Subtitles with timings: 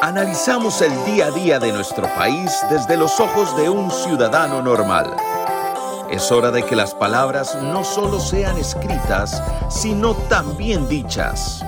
[0.00, 5.16] Analizamos el día a día de nuestro país desde los ojos de un ciudadano normal.
[6.08, 11.64] Es hora de que las palabras no solo sean escritas, sino también dichas.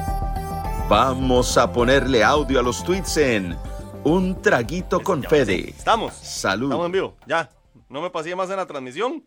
[0.88, 3.58] Vamos a ponerle audio a los tweets en
[4.04, 5.70] Un Traguito con Fede.
[5.70, 6.14] Estamos.
[6.14, 6.68] Salud.
[6.68, 7.16] Estamos en vivo.
[7.26, 7.50] Ya.
[7.88, 9.24] No me pasé más en la transmisión.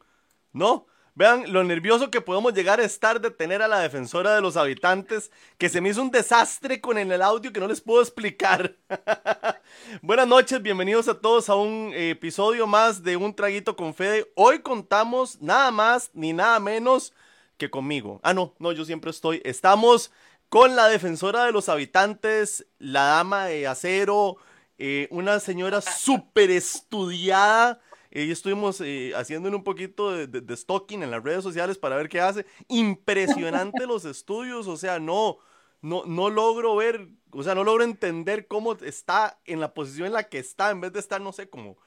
[0.53, 0.85] No.
[1.15, 4.57] Vean lo nervioso que podemos llegar a estar de tener a la defensora de los
[4.57, 8.75] habitantes, que se me hizo un desastre con el audio que no les puedo explicar.
[10.01, 14.31] Buenas noches, bienvenidos a todos a un episodio más de Un Traguito con Fede.
[14.33, 17.13] Hoy contamos nada más ni nada menos
[17.57, 18.19] que conmigo.
[18.23, 19.39] Ah, no, no, yo siempre estoy.
[19.45, 20.11] Estamos
[20.49, 24.37] con la defensora de los habitantes, la dama de acero,
[24.79, 27.79] eh, una señora súper estudiada
[28.15, 32.09] y estuvimos eh, haciéndole un poquito de, de, stalking en las redes sociales para ver
[32.09, 32.45] qué hace.
[32.67, 35.39] Impresionante los estudios, o sea, no,
[35.81, 40.13] no, no logro ver, o sea, no logro entender cómo está en la posición en
[40.13, 41.77] la que está, en vez de estar, no sé, como,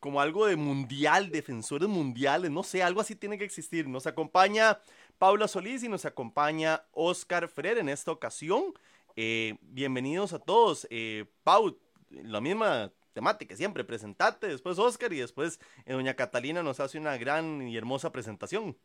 [0.00, 3.88] como algo de mundial, defensores mundiales, no sé, algo así tiene que existir.
[3.88, 4.80] Nos acompaña
[5.16, 8.74] Paula Solís y nos acompaña Oscar Freire en esta ocasión.
[9.14, 10.88] Eh, bienvenidos a todos.
[10.90, 11.78] Eh, Pau,
[12.10, 17.16] la misma temática, siempre presentate, después Oscar y después eh, doña Catalina nos hace una
[17.16, 18.76] gran y hermosa presentación.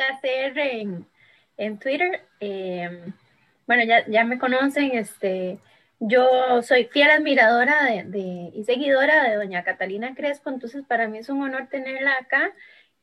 [0.00, 1.06] hacer en,
[1.56, 2.22] en Twitter.
[2.40, 3.12] Em,
[3.66, 5.58] bueno, ya, ya me conocen, este,
[6.00, 11.28] yo soy fiel admiradora de, y seguidora de doña Catalina Crespo, entonces para mí es
[11.28, 12.52] un honor tenerla acá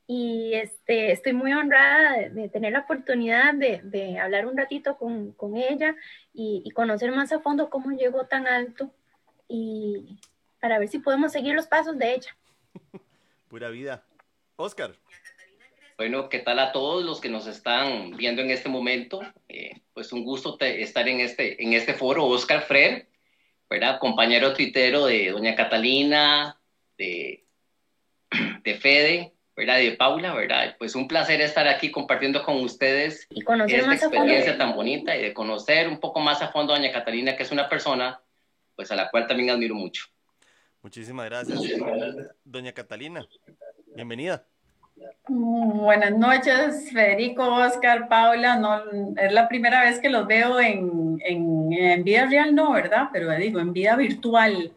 [0.08, 5.96] y este, estoy muy honrada de, tener la oportunidad de, hablar un ratito con, ella
[6.34, 8.90] y, conocer más a fondo cómo llegó tan alto
[9.50, 10.18] y
[10.62, 12.38] para ver si podemos seguir los pasos de ella.
[13.50, 14.06] Pura vida.
[14.56, 14.96] Oscar.
[15.98, 19.22] Bueno, ¿qué tal a todos los que nos están viendo en este momento?
[19.50, 22.26] Eh, pues un gusto estar en este, en este foro.
[22.26, 23.10] Oscar Frer,
[23.70, 24.00] ¿verdad?
[24.00, 26.60] compañero tuitero de doña Catalina,
[26.98, 27.46] de,
[28.64, 29.78] de Fede, ¿verdad?
[29.78, 30.76] De Paula, ¿verdad?
[30.78, 35.18] Pues un placer estar aquí compartiendo con ustedes y conocer esta más experiencia tan bonita
[35.18, 38.22] y de conocer un poco más a fondo a doña Catalina, que es una persona
[38.76, 40.06] pues a la cual también admiro mucho.
[40.84, 41.60] Muchísimas gracias.
[42.46, 43.28] Doña Catalina,
[43.96, 44.46] bienvenida.
[45.28, 48.58] Buenas noches, Federico, Oscar, Paula.
[48.58, 48.84] No,
[49.18, 53.10] es la primera vez que los veo en, en, en vida real, no, ¿verdad?
[53.12, 54.72] Pero digo, en vida virtual.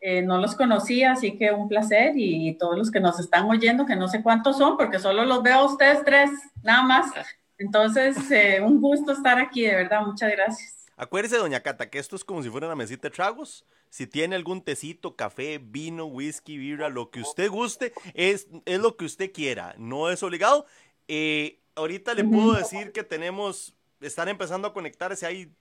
[0.00, 3.84] Eh, no los conocía, así que un placer y, todos los que nos están oyendo,
[3.84, 6.30] que no sé cuántos son, porque solo los veo a ustedes tres,
[6.62, 7.10] nada más.
[7.58, 10.86] Entonces, eh, un gusto estar aquí, de verdad, muchas gracias.
[10.96, 13.64] Acuérdese, doña Cata, que esto es como si fuera una mesita de tragos.
[13.90, 18.96] Si tiene algún tecito, café, vino, whisky, birra, lo que usted guste, es, es lo
[18.96, 20.66] que usted quiera, no es obligado.
[21.08, 25.52] Eh, ahorita le puedo decir que tenemos, están empezando a conectarse, hay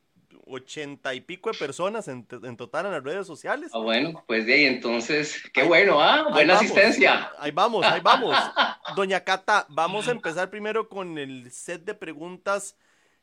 [0.45, 3.71] ochenta y pico de personas en, total en las redes sociales.
[3.73, 6.29] Ah, bueno, pues de ahí entonces, qué bueno, ¿ah?
[6.31, 7.31] Buena asistencia.
[7.39, 8.35] Ahí vamos, ahí vamos.
[8.95, 12.75] Doña Cata, vamos a empezar primero con el set de preguntas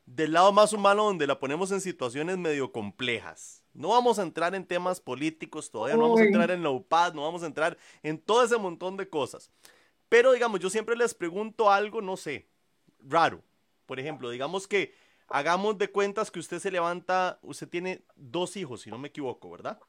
[0.06, 3.65] del lado más humano donde la ponemos en situaciones medio complejas.
[3.72, 7.15] No vamos a entrar en temas políticos todavía, no vamos a entrar en la UPAD,
[7.15, 9.50] no vamos a entrar en todo ese montón de cosas.
[10.09, 12.47] Pero digamos, yo siempre les pregunto algo, no sé,
[13.00, 13.42] raro.
[13.86, 14.94] Por ejemplo, digamos que
[15.34, 19.50] hagamos de cuentas que usted se levanta, usted tiene dos hijos, si no me equivoco,
[19.50, 19.81] ¿verdad?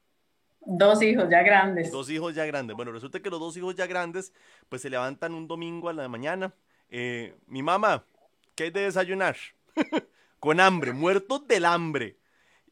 [0.62, 1.92] Dos hijos ya grandes.
[1.92, 2.76] Dos hijos ya grandes.
[2.76, 4.34] Bueno, resulta que los dos hijos ya grandes,
[4.70, 6.52] pues se levantan un domingo a la mañana.
[6.90, 8.06] Eh, mi mamá,
[8.56, 9.38] ¿qué hay de desayunar?
[10.40, 12.18] Con hambre, muertos del hambre.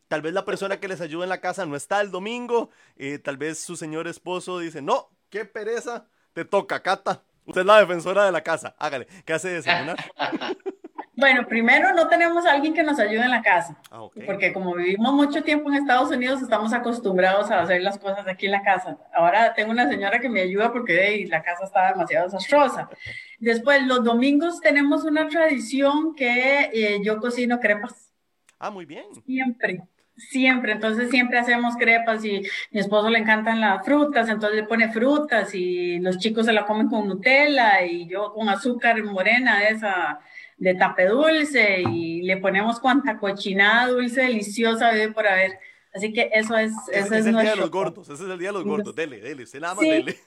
[0.08, 2.72] Tal vez la persona que les ayuda en la casa no está el domingo.
[2.96, 7.22] Eh, tal vez su señor esposo dice, no, qué pereza, te toca, Cata.
[7.46, 8.76] Usted es la defensora de la casa.
[8.80, 9.98] Hágale, ¿qué hace desayunar?
[11.16, 14.74] Bueno, primero no tenemos a alguien que nos ayude en la casa, ah, porque como
[14.74, 18.63] vivimos mucho tiempo en Estados Unidos, estamos acostumbrados a hacer las cosas aquí en la
[18.63, 18.97] casa.
[19.13, 22.90] Ahora tengo una señora que me ayuda porque la casa está demasiado desastrosa.
[23.38, 28.12] Después, los domingos tenemos una tradición que eh, yo cocino crepas.
[28.57, 29.06] Ah, muy bien.
[29.25, 29.83] Siempre.
[30.16, 34.92] Siempre, entonces siempre hacemos crepas y mi esposo le encantan las frutas, entonces le pone
[34.92, 40.19] frutas y los chicos se la comen con Nutella y yo con azúcar morena esa
[40.58, 45.60] de tape dulce y le ponemos cuanta cochinada dulce deliciosa por haber.
[45.94, 48.50] Así que eso es, ese es, el día de los gordos, ese es el día
[48.50, 50.18] de los gordos, dele, dele, se nada más dele.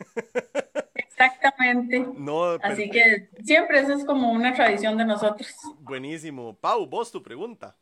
[0.95, 2.07] Exactamente.
[2.63, 5.49] Así que siempre eso es como una tradición de nosotros.
[5.81, 6.55] Buenísimo.
[6.55, 7.77] Pau, vos tu pregunta.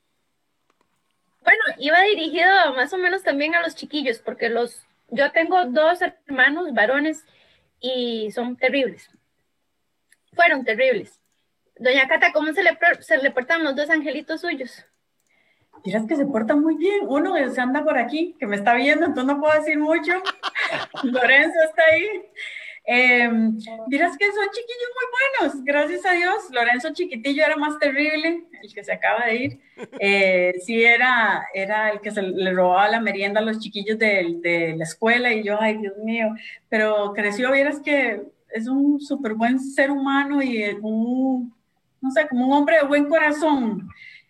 [1.43, 6.01] Bueno, iba dirigido más o menos también a los chiquillos, porque los, yo tengo dos
[6.01, 7.27] hermanos varones
[7.81, 9.11] y son terribles.
[10.33, 11.21] Fueron terribles.
[11.77, 14.85] Doña Cata, ¿cómo se le, se le portan los dos angelitos suyos?
[15.85, 17.01] miras que se porta muy bien.
[17.07, 20.13] Uno se anda por aquí, que me está viendo, entonces no puedo decir mucho.
[21.03, 22.23] Lorenzo está ahí.
[22.87, 26.51] Eh, que son chiquillos muy buenos, gracias a Dios.
[26.51, 29.61] Lorenzo chiquitillo era más terrible, el que se acaba de ir.
[29.99, 34.37] Eh, sí, era, era el que se le robaba la merienda a los chiquillos de,
[34.41, 36.35] de la escuela y yo, ay Dios mío,
[36.69, 41.55] pero creció, vieras que es un súper buen ser humano y un,
[42.05, 43.89] no sé, como un hombre de buen corazón.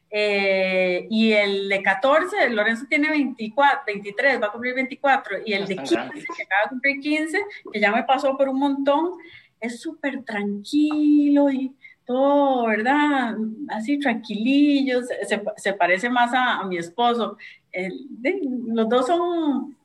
[0.09, 5.67] Eh, y el de 14, Lorenzo tiene 24, 23, va a cumplir 24, y el
[5.67, 7.43] de 15, que acaba de cumplir 15,
[7.73, 9.15] que ya me pasó por un montón,
[9.59, 11.75] es súper tranquilo y
[12.05, 13.35] todo, ¿verdad?
[13.71, 17.37] Así tranquilillo, se, se parece más a, a mi esposo.
[17.73, 19.77] El, de, los dos son,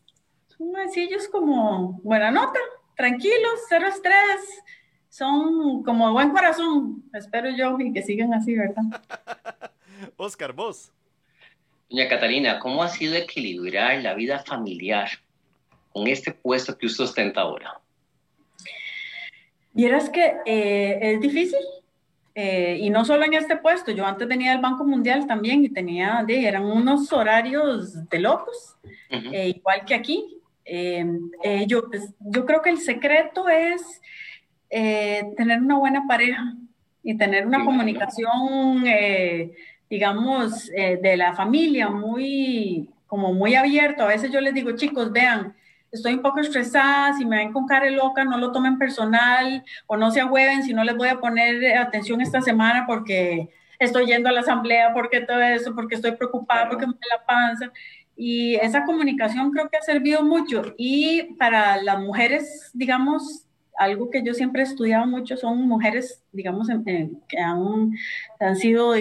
[0.46, 2.60] son sencillos como buena nota,
[2.96, 4.62] tranquilos, cero estrés,
[5.10, 8.84] son como buen corazón, espero yo, y que sigan así, ¿verdad?
[10.18, 10.92] Oscar, vos.
[11.90, 15.10] Doña Catalina, ¿cómo ha sido equilibrar la vida familiar
[15.92, 17.82] con este puesto que usted ostenta ahora?
[19.74, 21.60] Vieras que eh, es difícil,
[22.36, 25.70] eh, y no solo en este puesto, yo antes venía del Banco Mundial también y
[25.70, 29.34] tenía, de, eran unos horarios de locos, uh -huh.
[29.34, 30.36] eh, igual que aquí.
[31.66, 34.00] yo, pues, yo creo que el secreto es
[34.70, 36.54] tener una buena pareja
[37.04, 38.84] y tener una sí, comunicación
[39.90, 44.04] digamos, eh, de la familia, muy, como muy abierto.
[44.04, 45.56] A veces yo les digo, chicos, vean,
[45.92, 49.98] estoy un poco estresada, si me ven con cara loca, no lo tomen personal o
[49.98, 53.50] no se agüeven si no les voy a poner atención esta semana porque
[53.80, 57.26] estoy yendo a la asamblea, porque todo eso, porque estoy preocupada, porque me da la
[57.26, 57.72] panza.
[58.16, 60.76] Y esa comunicación creo que ha servido mucho.
[60.78, 63.46] Y para las mujeres, digamos,
[63.80, 67.94] algo que yo siempre he estudiado mucho son mujeres, digamos, que han,
[68.40, 68.94] han sido,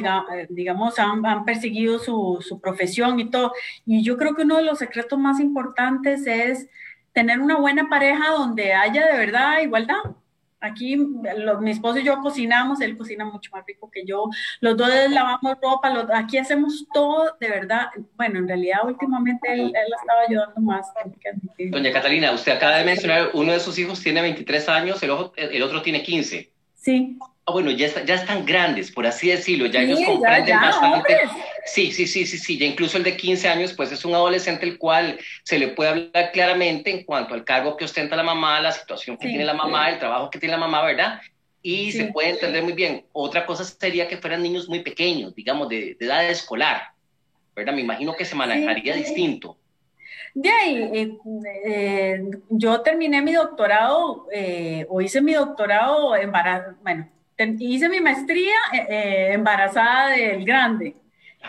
[0.49, 3.53] digamos, han, han perseguido su, su, profesión y todo.
[3.85, 6.69] Y yo creo que uno de los secretos más importantes es
[7.13, 9.97] tener una buena pareja donde haya de verdad igualdad.
[10.61, 14.29] Aquí lo, mi esposo y yo cocinamos, él cocina mucho más rico que yo,
[14.61, 17.87] los dos lavamos ropa, los, aquí hacemos todo de verdad.
[18.17, 20.87] Bueno, en realidad últimamente él, él estaba ayudando más.
[21.59, 25.33] Doña Catalina, usted acaba de mencionar, uno de sus hijos tiene 23 años, el, ojo,
[25.37, 26.53] el otro tiene 15.
[26.75, 27.19] Sí.
[27.49, 30.55] Ah, bueno, ya, está, ya están grandes, por así decirlo, ya sí, ellos comprenden ya,
[30.55, 31.15] ya, bastante.
[31.15, 31.31] Hombres.
[31.65, 34.67] Sí, sí, sí, sí, sí, ya incluso el de 15 años, pues es un adolescente
[34.67, 38.61] el cual se le puede hablar claramente en cuanto al cargo que ostenta la mamá,
[38.61, 41.21] la situación que sí, tiene la mamá, el trabajo que tiene la mamá, ¿verdad?
[41.63, 41.99] Y sí.
[41.99, 43.05] se puede entender muy bien.
[43.13, 46.83] Otra cosa sería que fueran niños muy pequeños, digamos, de, de edad escolar,
[47.55, 47.75] ¿verdad?
[47.75, 49.57] Me imagino que se manejaría distinto.
[50.35, 51.19] De ahí, eh,
[51.67, 57.09] eh, yo terminé mi doctorado, eh, o hice mi doctorado embarazo, bueno,
[57.59, 58.55] hice mi maestría
[58.89, 60.95] eh, embarazada del grande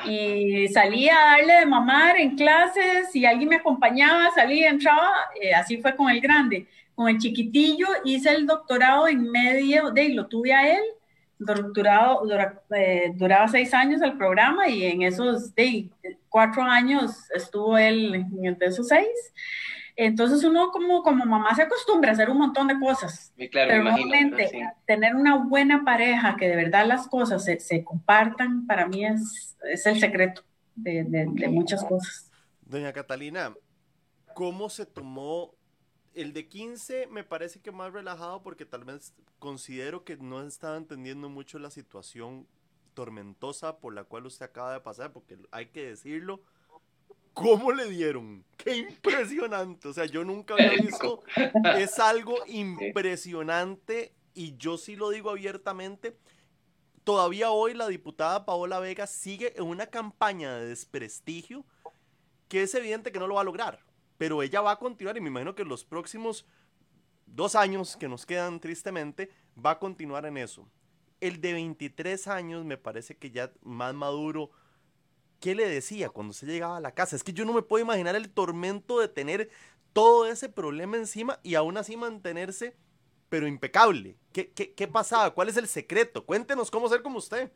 [0.05, 5.11] y salía a darle de mamar en clases y alguien me acompañaba, salía, entraba,
[5.41, 6.67] eh, así fue con el grande.
[6.95, 10.83] Con el chiquitillo hice el doctorado en medio de, y lo tuve a él,
[11.37, 15.89] doctorado, dura, eh, duraba seis años el programa y en esos de,
[16.27, 19.07] cuatro años estuvo él en esos seis.
[20.01, 23.33] Entonces uno como, como mamá se acostumbra a hacer un montón de cosas.
[23.51, 24.61] Claro, pero realmente sí.
[24.87, 29.57] tener una buena pareja que de verdad las cosas se, se compartan, para mí es,
[29.69, 30.41] es el secreto
[30.73, 32.31] de, de, de, muchas cosas.
[32.61, 33.53] Doña Catalina,
[34.33, 35.53] ¿cómo se tomó
[36.13, 37.07] el de 15?
[37.07, 41.71] Me parece que más relajado porque tal vez considero que no estaba entendiendo mucho la
[41.71, 42.47] situación
[42.93, 46.41] tormentosa por la cual usted acaba de pasar, porque hay que decirlo,
[47.39, 48.43] ¿Cómo le dieron?
[48.57, 49.87] ¡Qué impresionante!
[49.87, 51.23] O sea, yo nunca había visto.
[51.77, 56.17] Es algo impresionante y yo sí lo digo abiertamente.
[57.05, 61.65] Todavía hoy la diputada Paola Vega sigue en una campaña de desprestigio
[62.49, 63.79] que es evidente que no lo va a lograr.
[64.17, 66.45] Pero ella va a continuar y me imagino que los próximos
[67.25, 69.29] dos años que nos quedan tristemente
[69.63, 70.67] va a continuar en eso.
[71.21, 74.51] El de 23 años me parece que ya más maduro
[75.39, 77.15] ¿qué le decía cuando se llegaba a la casa?
[77.15, 79.49] Es que yo no me puedo imaginar el tormento de tener
[79.93, 82.75] todo ese problema encima y aún así mantenerse,
[83.29, 84.17] pero impecable.
[84.33, 85.33] ¿Qué, qué, qué pasaba?
[85.33, 86.25] ¿Cuál es el secreto?
[86.25, 87.51] Cuéntenos cómo ser como usted.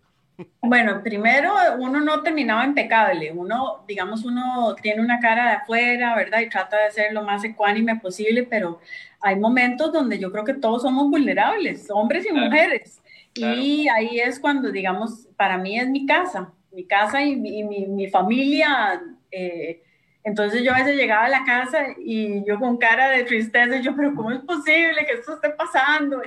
[0.61, 6.39] Bueno, primero uno no terminaba impecable, uno, digamos, uno tiene una cara de afuera, ¿verdad?
[6.39, 8.79] Y trata de ser lo más ecuánime posible, pero
[9.21, 13.01] hay momentos donde yo creo que todos somos vulnerables, hombres y claro, mujeres.
[13.33, 13.61] Claro.
[13.61, 18.07] Y ahí es cuando, digamos, para mí es mi casa, mi casa y mi, mi
[18.09, 19.01] familia.
[19.31, 19.81] Eh,
[20.23, 23.95] entonces yo a veces llegaba a la casa y yo con cara de tristeza, yo,
[23.95, 26.21] pero ¿cómo es posible que esto esté pasando?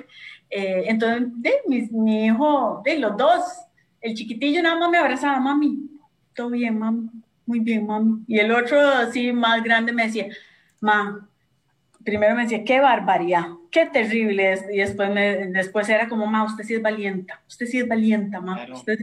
[0.51, 3.43] Eh, entonces, de, mi, mi, hijo, de los dos,
[4.01, 5.89] el chiquitillo nada más me abrazaba, mami,
[6.35, 7.09] todo bien, mami,
[7.47, 8.23] muy bien, mami.
[8.27, 10.27] Y el otro, así más grande, me decía,
[10.81, 11.27] ma,
[12.05, 14.65] primero me decía, qué barbaridad, qué terrible es.
[14.73, 18.41] Y después, me, después era como, ma, usted sí es valienta, usted sí es valienta,
[18.41, 18.67] ma.
[18.73, 18.99] usted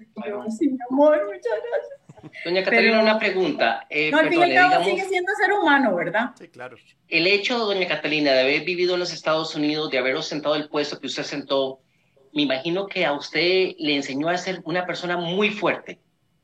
[0.58, 2.34] sí, mi amor, muchas gracias.
[2.44, 3.86] Doña Catalina, una pregunta.
[3.90, 6.32] Eh, no, al fin y al cabo sigue siendo ser humano, ¿verdad?
[6.40, 6.78] Sí, claro.
[7.08, 10.70] El hecho, doña Catalina, de haber vivido en los Estados Unidos, de haber ostentado el
[10.70, 11.82] puesto que usted sentó,
[12.34, 16.00] me imagino que a usted le enseñó a ser una persona muy fuerte,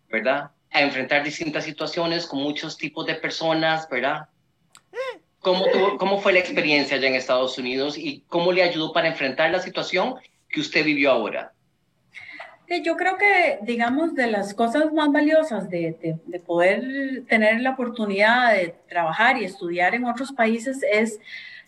[0.09, 0.51] ¿verdad?
[0.69, 4.27] A enfrentar distintas situaciones con muchos tipos de personas, ¿verdad?
[5.39, 5.65] ¿Cómo,
[5.97, 9.59] ¿Cómo fue la experiencia allá en Estados Unidos y cómo le ayudó para enfrentar la
[9.59, 10.15] situación
[10.49, 11.53] que usted vivió ahora?
[12.83, 17.71] Yo creo que, digamos, de las cosas más valiosas de, de, de, poder tener la
[17.71, 21.19] oportunidad de trabajar y estudiar en otros países es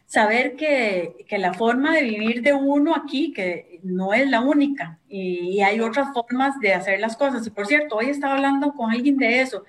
[0.06, 5.00] saber que, que, la forma de vivir de uno aquí, que no es la única,
[5.10, 7.48] y, y hay otras formas de hacer las cosas.
[7.48, 9.64] Y por cierto, hoy estaba hablando con alguien de eso,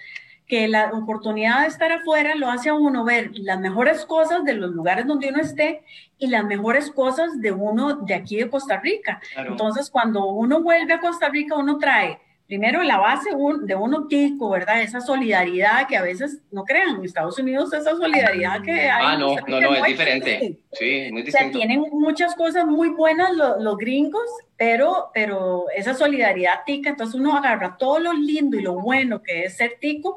[0.52, 4.52] que la oportunidad de estar afuera lo hace a uno ver las mejores cosas de
[4.52, 5.82] los lugares donde uno esté
[6.18, 9.18] y las mejores cosas de uno de aquí de Costa Rica.
[9.34, 12.20] Entonces, cuando uno vuelve a Costa Rica, uno trae
[12.52, 13.30] primero la base
[13.62, 14.82] de uno tico, ¿verdad?
[14.82, 19.06] Esa solidaridad que a veces no crean, en Estados Unidos esa solidaridad que hay.
[19.06, 20.58] Ah, no, no, no, es diferente.
[20.72, 21.48] Sí, muy distinto.
[21.48, 24.26] O sea, tienen muchas cosas muy buenas los, los, gringos,
[24.58, 29.44] pero, pero esa solidaridad tica, entonces uno agarra todo lo lindo y lo bueno que
[29.44, 30.14] es ser tico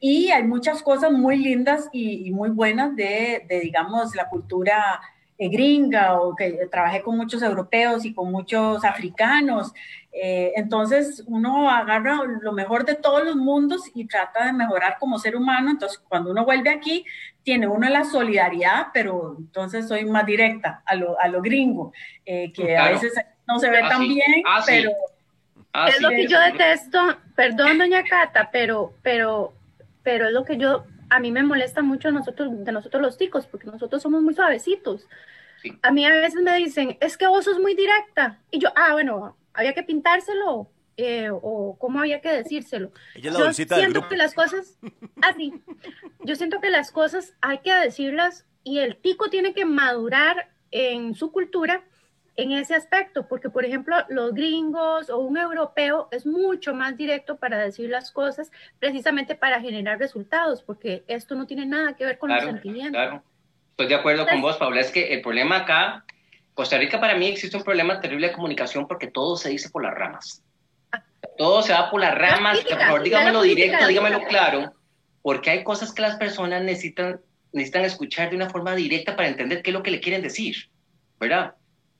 [0.00, 5.02] y hay muchas cosas muy lindas y, y muy buenas de, de, digamos, la cultura
[5.38, 9.72] gringa o que trabajé con muchos europeos y con muchos africanos.
[10.12, 15.18] Eh, entonces uno agarra lo mejor de todos los mundos y trata de mejorar como
[15.18, 15.70] ser humano.
[15.70, 17.04] Entonces cuando uno vuelve aquí,
[17.42, 21.92] tiene uno la solidaridad, pero entonces soy más directa a lo, a lo gringo,
[22.24, 23.12] eh, que a veces
[23.46, 24.90] no se ve tan bien, pero...
[25.88, 26.98] es lo que yo detesto,
[27.36, 29.52] perdón doña Cata, pero, pero,
[30.02, 33.46] pero es lo que yo a mí me molesta mucho nosotros, de nosotros los ticos,
[33.46, 35.06] porque nosotros somos muy suavecitos.
[35.80, 38.40] A mí a veces me dicen, es que vos sos muy directa.
[38.50, 40.70] Y yo, ah, bueno, había que pintárselo.
[40.96, 42.92] Eh, o cómo había que decírselo.
[43.16, 44.78] yo siento que las cosas,
[45.22, 45.52] así,
[46.20, 51.16] yo siento que las cosas hay que decirlas y el tico tiene que madurar en
[51.16, 51.82] su cultura
[52.36, 57.36] en ese aspecto, porque por ejemplo los gringos o un europeo es mucho más directo
[57.36, 62.18] para decir las cosas precisamente para generar resultados, porque esto no tiene nada que ver
[62.18, 62.92] con los sentimientos.
[62.92, 63.22] Claro,
[63.70, 66.04] estoy de acuerdo con vos, Paula, es que el problema acá,
[66.54, 69.84] Costa Rica para mí existe un problema terrible de comunicación porque todo se dice por
[69.84, 70.42] las ramas.
[71.38, 74.74] Todo se va por las ramas, por favor dígamelo directo, dígamelo claro,
[75.22, 77.20] porque hay cosas que las personas necesitan,
[77.52, 80.68] necesitan escuchar de una forma directa para entender qué es lo que le quieren decir,
[81.18, 81.54] ¿verdad?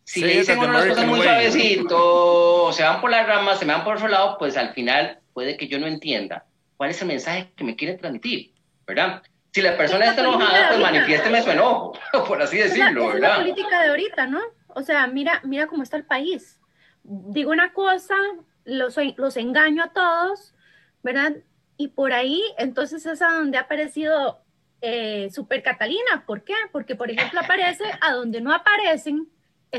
[0.04, 3.84] Si le dicen unas cosas muy suavecito, se van por las ramas, se me van
[3.84, 6.44] por otro lado, pues al final puede que yo no entienda
[6.76, 8.52] cuál es el mensaje que me quiere transmitir,
[8.86, 9.22] ¿verdad?
[9.52, 11.94] Si la persona está enojada, pues manifiésteme su enojo,
[12.28, 13.30] por así decirlo, es ¿verdad?
[13.30, 14.40] Es la política de ahorita, ¿no?
[14.68, 16.60] O sea, mira, mira cómo está el país.
[17.02, 18.16] Digo una cosa,
[18.64, 20.54] los, los engaño a todos,
[21.02, 21.34] ¿verdad?
[21.76, 24.40] Y por ahí, entonces es a donde ha aparecido
[24.80, 26.24] eh, Super Catalina.
[26.26, 26.54] ¿Por qué?
[26.72, 29.28] Porque, por ejemplo, aparece a donde no aparecen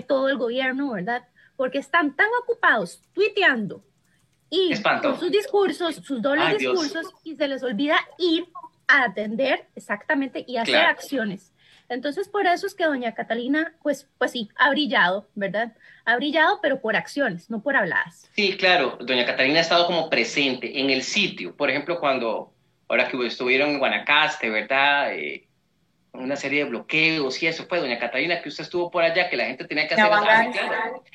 [0.02, 1.24] todo el gobierno, ¿verdad?
[1.56, 3.84] Porque están tan ocupados tuiteando
[4.50, 8.48] y con sus discursos, sus dobles discursos, y se les olvida ir
[8.88, 11.52] a atender exactamente y hacer acciones.
[11.88, 15.74] Entonces, por eso es que doña Catalina, pues, pues sí, ha brillado, ¿verdad?
[16.06, 18.28] Ha brillado, pero por acciones, no por habladas.
[18.36, 21.56] Sí, claro, doña Catalina ha estado como presente en el sitio.
[21.56, 22.54] Por ejemplo, cuando,
[22.88, 25.14] ahora que estuvieron en Guanacaste, ¿verdad?
[25.14, 25.45] Eh,
[26.20, 29.38] una serie de bloqueos y eso fue, doña Catalina, que usted estuvo por allá, que
[29.38, 30.10] la gente tenía que hacer...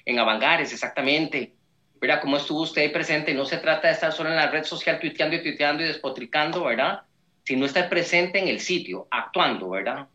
[0.05, 1.55] En Avangares, exactamente.
[2.01, 2.21] ¿Verdad?
[2.21, 3.35] ¿Cómo estuvo usted presente?
[3.35, 6.65] No se trata de estar solo en la red social tuiteando y tuiteando y despotricando,
[6.65, 7.03] ¿verdad?
[7.45, 10.07] Sino estar presente en el sitio, actuando, ¿verdad?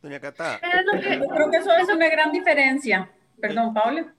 [0.00, 0.60] Doña Cata.
[0.62, 3.10] Yo creo que eso es una gran diferencia.
[3.40, 4.14] Perdón, Paula.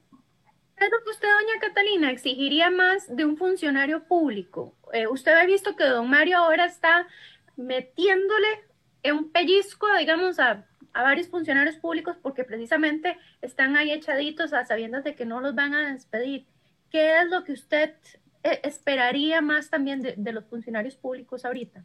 [0.78, 4.76] ¿Qué que usted, doña Catalina, exigiría más de un funcionario público?
[4.92, 7.08] Eh, usted ha visto que don Mario ahora está
[7.56, 8.48] metiéndole
[9.14, 15.04] un pellizco, digamos, a, a, varios funcionarios públicos porque precisamente están ahí echaditos a sabiendas
[15.04, 16.46] de que no los van a despedir.
[16.90, 17.94] ¿Qué es lo que usted
[18.44, 21.84] eh, esperaría más también de, de los funcionarios públicos ahorita?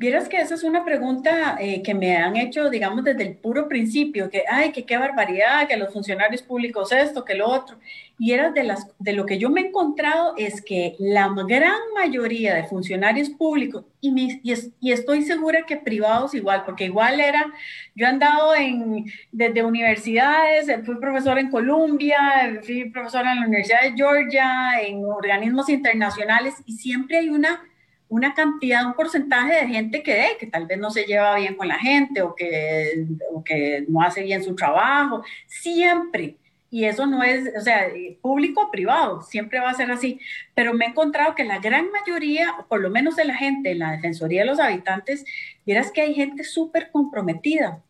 [0.00, 3.66] Vieras que esa es una pregunta eh, que me han hecho, digamos, desde el puro
[3.66, 7.78] principio, que, ay, que qué barbaridad, que los funcionarios públicos esto, que lo otro.
[8.16, 11.80] Y era de, las, de lo que yo me he encontrado es que la gran
[11.96, 17.52] mayoría de funcionarios públicos, y, y, y estoy segura que privados igual, porque igual era,
[17.96, 23.82] yo he andado en, desde universidades, fui profesor en Columbia, fui profesora en la Universidad
[23.82, 27.67] de Georgia, en organismos internacionales, y siempre hay una
[28.08, 31.68] una cantidad, un porcentaje de gente que, que tal vez no se lleva bien con
[31.68, 33.42] la gente o que, o
[33.88, 36.36] no hace bien su trabajo, siempre.
[36.70, 37.88] Y eso no es, o sea,
[38.20, 40.20] público o privado, siempre va a ser así.
[40.54, 43.78] Pero me he encontrado que la gran mayoría, por lo menos de la gente en
[43.78, 45.24] la Defensoría de los Habitantes,
[45.64, 47.82] vieras que hay gente súper comprometida.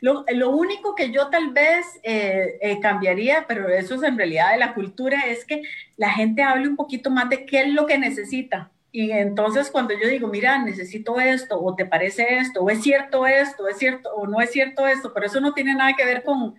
[0.00, 4.52] Lo, lo, único que yo tal vez eh, eh, cambiaría, pero eso es en realidad
[4.52, 5.62] de la cultura, es que
[5.96, 8.70] la gente hable un poquito más de qué es lo que necesita.
[8.96, 13.26] Y entonces cuando yo digo, mira, necesito esto, o te parece esto, o es cierto
[13.26, 16.22] esto, es cierto, o no es cierto esto, pero eso no tiene nada que ver
[16.22, 16.54] con,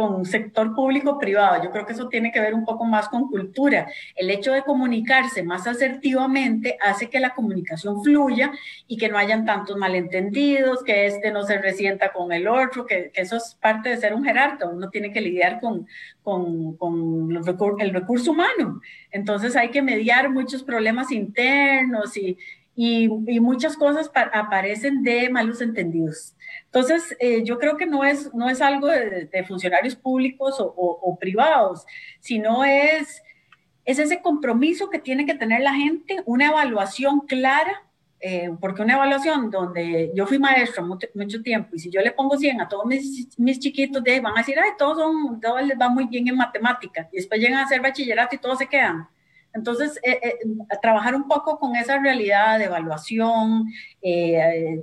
[0.00, 1.62] con sector público-privado.
[1.62, 3.86] Yo creo que eso tiene que ver un poco más con cultura.
[4.16, 8.50] El hecho de comunicarse más asertivamente hace que la comunicación fluya
[8.86, 13.10] y que no hayan tantos malentendidos, que este no se resienta con el otro, que,
[13.12, 14.66] eso es parte de ser un jerarca.
[14.66, 15.86] Uno tiene que lidiar con,
[16.22, 17.30] con, con
[17.78, 18.80] el recurso humano.
[19.10, 22.38] Entonces hay que mediar muchos problemas internos y,
[22.74, 26.34] y, y muchas cosas aparecen de malos entendidos.
[26.72, 31.84] Entonces, eh, yo creo que no es, no es algo de, funcionarios públicos o, privados,
[32.20, 33.22] sino es,
[33.84, 37.82] es ese compromiso que tiene que tener la gente, una evaluación clara,
[38.20, 42.36] eh, porque una evaluación donde yo fui maestro mucho, tiempo y si yo le pongo
[42.36, 45.76] 100 a todos mis, mis chiquitos, de van a decir, ay, todos, son, todos les
[45.76, 49.08] va muy bien en matemática y después llegan a hacer bachillerato y todos se quedan.
[49.52, 50.38] Entonces, eh, eh,
[50.80, 53.66] trabajar un poco con esa realidad de evaluación,
[54.02, 54.80] eh,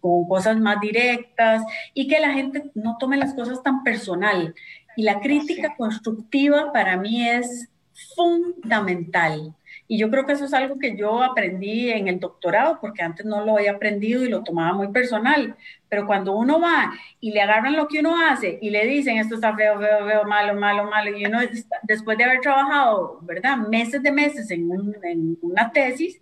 [0.00, 1.62] con cosas más directas
[1.94, 4.54] y que la gente no tome las cosas tan personal.
[4.96, 7.68] Y la crítica constructiva para mí es
[8.14, 9.54] fundamental.
[9.88, 13.24] Y yo creo que eso es algo que yo aprendí en el doctorado, porque antes
[13.24, 15.56] no lo había aprendido y lo tomaba muy personal.
[15.88, 19.36] Pero cuando uno va y le agarran lo que uno hace y le dicen esto
[19.36, 21.38] está feo, feo, feo, malo, malo, malo, y uno
[21.84, 23.58] después de haber trabajado, ¿verdad?
[23.58, 24.68] Meses de meses en,
[25.04, 26.20] en una tesis,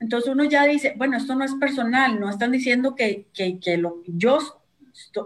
[0.00, 3.76] entonces uno ya dice, bueno, esto no es personal, no están diciendo que, que, que
[3.76, 4.38] lo, yo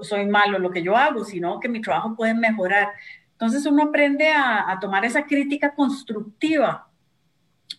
[0.03, 2.88] soy malo lo que yo hago, sino que mi trabajo puede mejorar.
[3.33, 6.91] Entonces uno aprende a, a tomar esa crítica constructiva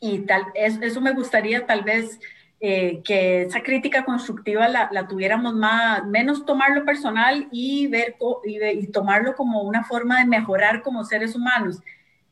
[0.06, 2.20] y tal, eso me gustaría tal vez
[2.60, 8.62] eh, que esa crítica constructiva la, la, tuviéramos más, menos tomarlo personal y, ver, y,
[8.62, 11.80] y, tomarlo como una forma de mejorar como seres humanos.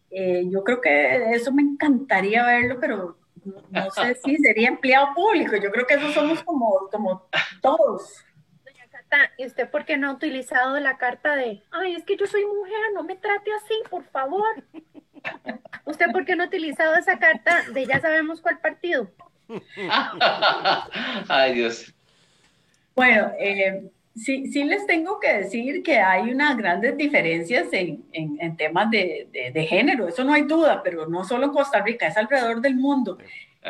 [0.09, 5.55] Eh, yo creo que eso me encantaría verlo, pero no, sé si sería empleado público.
[5.55, 7.29] Yo creo que eso somos como, como
[7.61, 8.25] todos.
[8.65, 12.17] Doña Cata, ¿y usted por qué no ha utilizado la carta de, ay, es que
[12.17, 14.61] yo soy mujer, no me trate así, por favor?
[15.85, 19.09] ¿Usted por qué no ha utilizado esa carta de ya sabemos cuál partido?
[21.27, 21.93] Ay, Dios.
[22.95, 28.57] Bueno, eh, sí, sí les tengo que decir que hay unas grandes diferencias en, en,
[28.57, 32.17] temas de, de, género, eso no hay duda, pero no solo en Costa Rica, es
[32.17, 33.17] alrededor del mundo.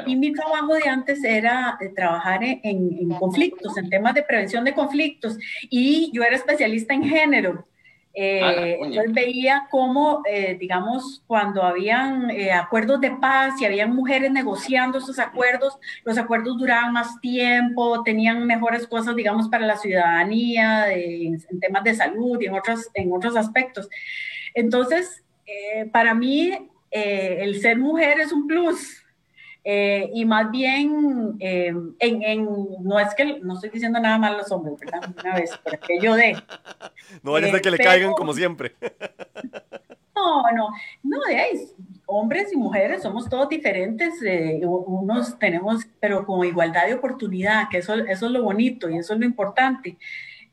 [0.05, 4.63] Y mi trabajo de antes era eh, trabajar en, en, conflictos, en temas de prevención
[4.63, 5.37] de conflictos,
[5.69, 7.67] y yo era especialista en género.
[8.13, 14.31] Eh, entonces veía cómo, eh, digamos, cuando habían eh, acuerdos de paz y habían mujeres
[14.31, 20.91] negociando esos acuerdos, los acuerdos duraban más tiempo, tenían mejores cosas, digamos, para la ciudadanía,
[20.91, 23.89] en temas de salud y en otros, en otros aspectos.
[24.53, 25.23] Entonces,
[25.93, 29.00] para mí, el ser mujer es un plus,
[29.63, 32.49] eh, y más bien, eh, en, en,
[32.81, 35.13] no es que, no estoy diciendo nada mal a los hombres, ¿verdad?
[35.19, 36.35] Una vez, pero que yo de.
[37.21, 38.75] No vaya a que le eh, caigan como siempre.
[40.13, 40.69] No, no,
[41.01, 41.57] no, de ahí,
[42.05, 44.13] hombres y mujeres somos todos diferentes,
[44.61, 49.13] unos tenemos, pero con igualdad de oportunidad, que eso, eso es lo bonito y eso
[49.13, 49.97] es lo importante.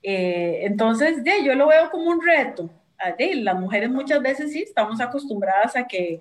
[0.00, 2.70] entonces, de, yo lo veo como un reto,
[3.36, 6.20] las mujeres muchas veces sí estamos acostumbradas a que,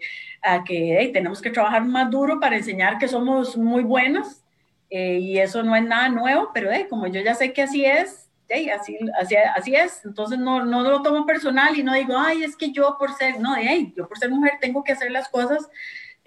[1.13, 4.43] tenemos que trabajar más duro para enseñar que somos muy buenas
[4.89, 8.29] eh, y eso no es nada nuevo, pero como yo ya sé que así es,
[8.49, 12.55] así, así, así es, entonces no, no lo tomo personal y no digo, ay, es
[12.55, 13.55] que yo por ser, no,
[13.95, 15.67] yo por ser mujer tengo que hacer las cosas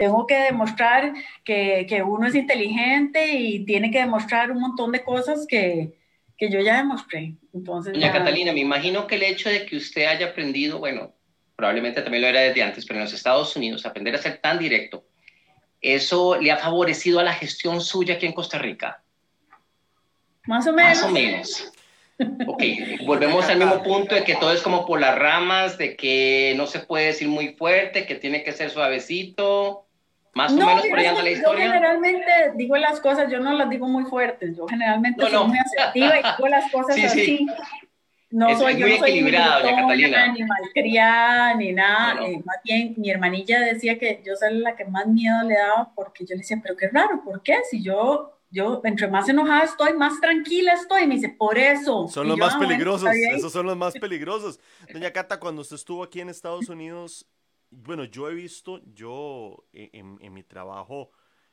[0.01, 1.13] tengo que demostrar
[1.45, 6.00] que, uno es inteligente y tiene que demostrar un montón de cosas que,
[6.41, 7.35] que yo ya demostré.
[7.53, 11.13] Entonces, Doña Catalina, me imagino que el hecho de que usted haya aprendido, bueno,
[11.55, 14.59] probablemente también lo era desde antes, pero en los Estados Unidos, aprender a ser tan
[14.59, 15.05] directo,
[15.83, 19.03] ¿eso le ha favorecido a la gestión suya aquí en Costa Rica?
[20.47, 21.03] Más o menos.
[21.03, 21.73] Más o menos.
[22.47, 22.63] Ok,
[23.05, 26.67] volvemos al mismo punto de que todo es como por las ramas, de que no
[26.67, 29.87] se puede decir muy fuerte, que tiene que ser suavecito.
[30.33, 31.65] Más o menos por allá la historia.
[31.67, 35.59] Yo generalmente digo las cosas, yo no las digo muy fuertes, yo generalmente soy muy
[35.59, 37.47] asertiva y digo las cosas así.
[38.31, 40.33] No soy muy yo, equilibrada, doña Catalina.
[40.33, 42.25] Ni malcriada, ni nada.
[42.25, 45.93] Eh, más bien, mi hermanilla decía que yo soy la que más miedo le daba
[45.97, 47.57] porque yo le decía, pero qué raro, ¿por qué?
[47.69, 51.03] Si yo, yo entre más enojada estoy, más tranquila estoy.
[51.03, 52.07] Y me dice, por eso.
[52.07, 54.61] Son los más ah, peligrosos, esos son los más peligrosos.
[54.93, 57.27] Doña Cata, cuando usted estuvo aquí en Estados Unidos,
[57.71, 61.11] bueno, yo he visto, yo en, en mi trabajo,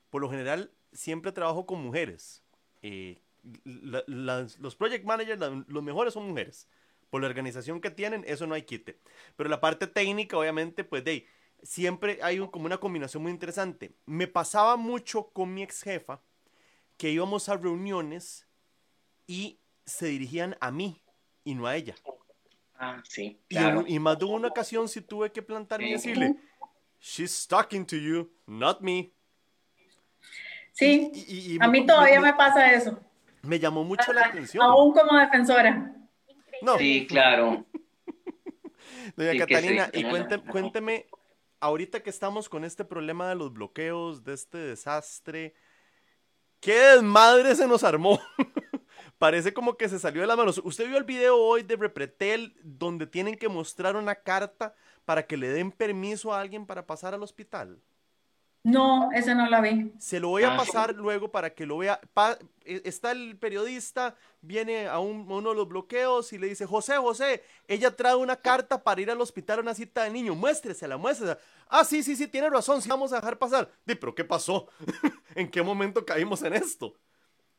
[0.10, 2.44] por lo general, siempre trabajo con mujeres.
[2.82, 3.22] Eh,
[3.64, 6.68] los project managers, los mejores son mujeres.
[7.10, 9.00] Por la organización que tienen, eso no hay quite.
[9.36, 11.26] Pero la parte técnica, obviamente, pues de
[11.64, 13.94] siempre hay como una combinación muy interesante.
[14.06, 16.22] Me pasaba mucho con mi ex jefa
[16.98, 18.48] que íbamos a reuniones
[19.26, 21.02] y se dirigían a mí
[21.46, 21.96] y no a ella.
[22.78, 23.40] Ah, sí.
[23.50, 26.36] Y, más de una ocasión sí tuve que plantarme y decirle,
[27.00, 29.12] she's talking to you, not me.
[30.74, 33.00] Sí, a mí todavía me pasa eso.
[33.42, 34.64] Me llamó mucho la atención.
[34.64, 35.96] Aún como defensora.
[36.62, 36.78] No.
[36.78, 37.66] Sí, claro.
[39.16, 41.08] Doña Catalina, y cuénteme,
[41.60, 45.56] ahorita que estamos con este problema de los bloqueos, de este desastre,
[46.60, 48.20] ¿qué desmadre se nos armó?
[49.18, 50.62] Parece como que se salió de las manos.
[50.64, 54.76] ¿Usted vio el video hoy de Repretel donde tienen que mostrar una carta
[55.06, 57.80] para que le den permiso a alguien para pasar al hospital?
[58.64, 59.94] No, ese no la vi.
[59.98, 62.02] Se lo voy a ah, pasar luego para que lo vea.
[62.66, 67.44] E, está el periodista, viene a, uno de los bloqueos y le dice, José, José,
[67.68, 71.40] ella trae una carta para ir al hospital a una cita de niño, muéstresela, muéstresela.
[71.70, 73.72] Ah, sí, sí, sí, tiene razón, sí, vamos a dejar pasar.
[73.86, 74.68] Di, pero ¿qué pasó?
[75.36, 76.94] ¿En qué momento caímos en esto?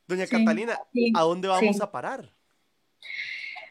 [0.08, 0.80] Doña Catalina,
[1.14, 2.32] ¿a dónde vamos a parar?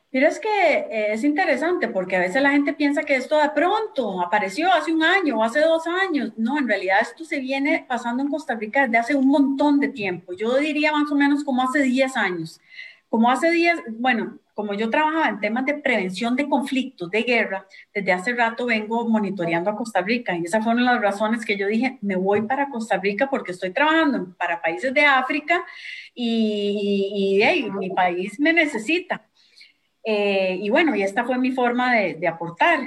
[0.10, 3.50] Pero es que eh, es interesante porque a veces la gente piensa que esto de
[3.50, 6.32] pronto apareció hace un año o hace dos años.
[6.38, 9.90] No, en realidad esto se viene pasando en Costa Rica desde hace un montón de
[9.90, 10.32] tiempo.
[10.34, 12.62] Yo diría más o menos como hace 10 años.
[13.10, 17.68] Como hace 10, bueno, como yo trabajaba en temas de prevención de conflictos, de guerra,
[17.94, 21.68] desde hace rato vengo monitoreando a Costa Rica y esas fueron las razones que yo
[21.68, 25.64] dije, me voy para Costa Rica porque estoy trabajando para países de África
[26.16, 29.28] y, y mi país me necesita.
[30.04, 32.80] Eh, y bueno, y esta fue mi forma de, aportar.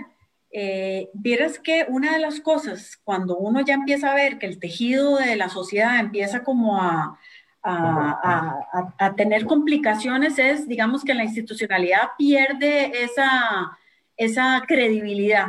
[0.51, 4.59] Eh, vieras que una de las cosas, cuando uno ya empieza a ver que el
[4.59, 7.17] tejido de la sociedad empieza como a,
[7.63, 13.77] a, a, tener complicaciones, es, digamos, que la institucionalidad pierde esa,
[14.17, 15.49] esa credibilidad.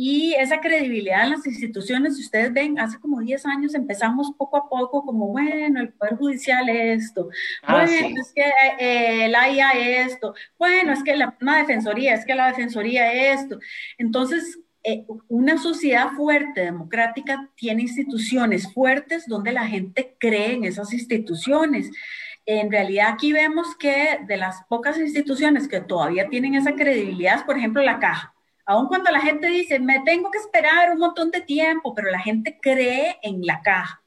[0.00, 4.56] Y esa credibilidad en las instituciones, si ustedes ven, hace como 10 años empezamos poco
[4.56, 7.30] a poco como, bueno, el Poder Judicial esto,
[7.64, 8.44] ah, bueno, es que
[8.78, 9.72] eh, la IA
[10.04, 13.58] esto, bueno, es que la, Defensoría, es que la Defensoría esto.
[13.98, 20.92] Entonces, eh, una sociedad fuerte, democrática, tiene instituciones fuertes donde la gente cree en esas
[20.92, 21.90] instituciones.
[22.46, 27.58] En realidad aquí vemos que de las pocas instituciones que todavía tienen esa credibilidad, por
[27.58, 28.34] ejemplo, la caja.
[28.64, 32.20] Aun cuando la gente dice, me tengo que esperar un montón de tiempo, pero la
[32.20, 34.02] gente cree en la caja.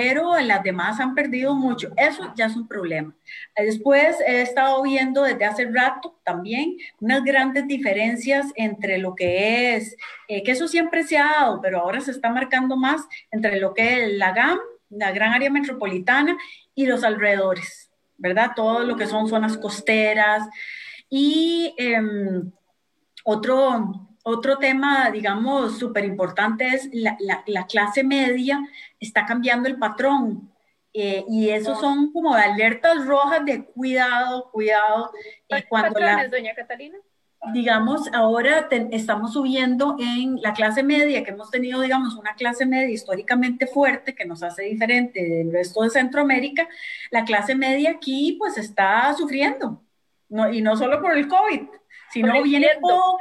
[0.00, 1.90] Pero las demás han perdido mucho.
[1.96, 3.12] Eso ya es un problema.
[3.56, 9.96] Después he estado viendo desde hace rato también unas grandes diferencias entre lo que es,
[10.28, 13.74] eh, que eso siempre se ha dado, pero ahora se está marcando más entre lo
[13.74, 16.38] que es la GAM, la gran área metropolitana,
[16.76, 18.52] y los alrededores, ¿verdad?
[18.54, 20.48] Todo lo que son zonas costeras.
[21.10, 22.52] Y em,
[23.24, 28.60] otro, otro tema, digamos, súper importante es la, la, clase media
[29.00, 30.52] está cambiando el patrón.
[30.92, 35.12] Eh, y esos son como alertas rojas de cuidado, cuidado.
[35.48, 36.98] Eh, cuando la, doña Catalina?
[37.54, 42.90] Digamos, ahora estamos subiendo en la clase media, que hemos tenido, digamos, una clase media
[42.90, 46.68] históricamente fuerte que nos hace diferente del resto de Centroamérica.
[47.10, 49.82] La clase media aquí, pues, está sufriendo.
[50.28, 51.62] No, y no solo por el COVID,
[52.10, 53.18] si no viene poco,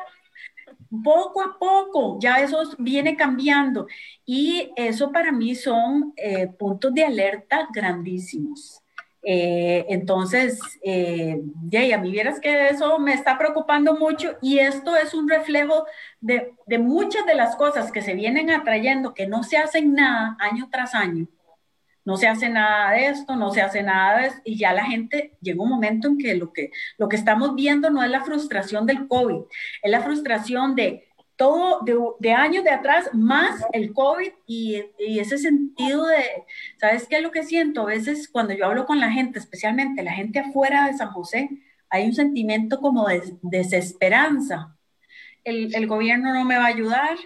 [1.03, 3.87] poco a poco, ya eso viene cambiando.
[4.25, 8.81] Y eso para mí son eh, puntos de alerta grandísimos.
[9.23, 14.95] Eh, entonces, eh, ya, a mí vieras que eso me está preocupando mucho y esto
[14.95, 15.85] es un reflejo
[16.21, 20.37] de, de muchas de las cosas que se vienen atrayendo, que no se hacen nada
[20.39, 21.27] año tras año
[22.07, 24.85] no se hace nada de esto, no se hace nada de esto, y ya la
[24.85, 28.23] gente llega un momento en que lo que, lo que estamos viendo no es la
[28.23, 29.41] frustración del COVID,
[29.83, 31.81] es la frustración de todo,
[32.21, 36.23] de, años de atrás, más el COVID y, ese sentido de,
[36.79, 37.81] ¿sabes qué es lo que siento?
[37.81, 41.49] A veces cuando yo hablo con la gente, especialmente la gente afuera de San José,
[41.89, 44.77] hay un sentimiento como de desesperanza.
[45.43, 47.17] El, gobierno no me va a ayudar,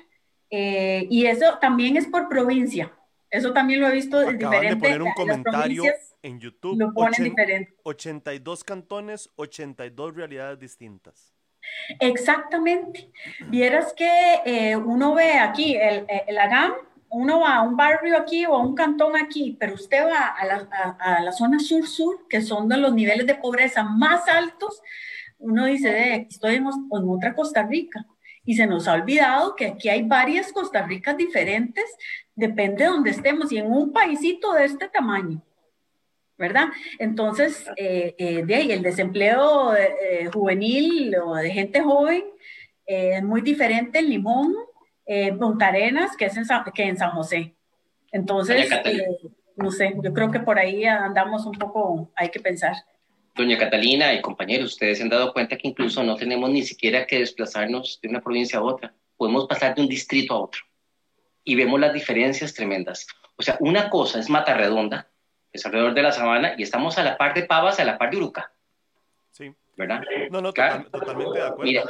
[0.49, 2.91] eh, y eso también es por provincia.
[3.31, 5.83] Eso también lo he visto en diferentes de poner un comentario
[6.21, 6.77] en YouTube.
[6.77, 7.73] Lo ponen diferente.
[7.83, 11.33] 82 cantones, 82 realidades distintas.
[11.99, 13.09] Exactamente.
[13.47, 14.09] Vieras que
[14.45, 16.73] eh, uno ve aquí el, el AGAM,
[17.11, 20.45] uno va a un barrio aquí o a un cantón aquí, pero usted va a
[20.45, 24.81] la, a, la zona sur-sur, que son de los niveles de pobreza más altos,
[25.37, 28.05] uno dice, estoy en, en otra Costa Rica.
[28.43, 31.85] Y se nos ha olvidado que aquí hay varias Costa Ricas diferentes,
[32.35, 35.41] depende de donde estemos, y en un paísito de este tamaño.
[36.41, 36.69] ¿verdad?
[36.97, 42.23] Entonces, eh, eh, de ahí el desempleo eh, juvenil o de gente joven
[42.83, 44.53] es muy diferente en Limón,
[45.39, 47.55] Punta Arenas, que es en San, que en San José.
[48.11, 48.69] Entonces,
[49.55, 52.75] no sé, yo creo que por ahí andamos un poco, hay que pensar.
[53.35, 57.05] Doña Catalina y compañeros, ustedes se han dado cuenta que incluso no tenemos ni siquiera
[57.05, 58.93] que desplazarnos de una provincia a otra.
[59.15, 60.61] Podemos pasar de un distrito a otro.
[61.43, 63.07] Y vemos las diferencias tremendas.
[63.35, 65.09] O sea, una cosa es Mata Redonda,
[65.51, 68.11] es alrededor de la sabana, y estamos a la par de Pavas, a la par
[68.11, 68.53] de Uruca.
[69.31, 69.53] Sí.
[69.75, 70.01] ¿Verdad?
[70.29, 71.63] No, no, totalmente de acuerdo.
[71.63, 71.83] Mira,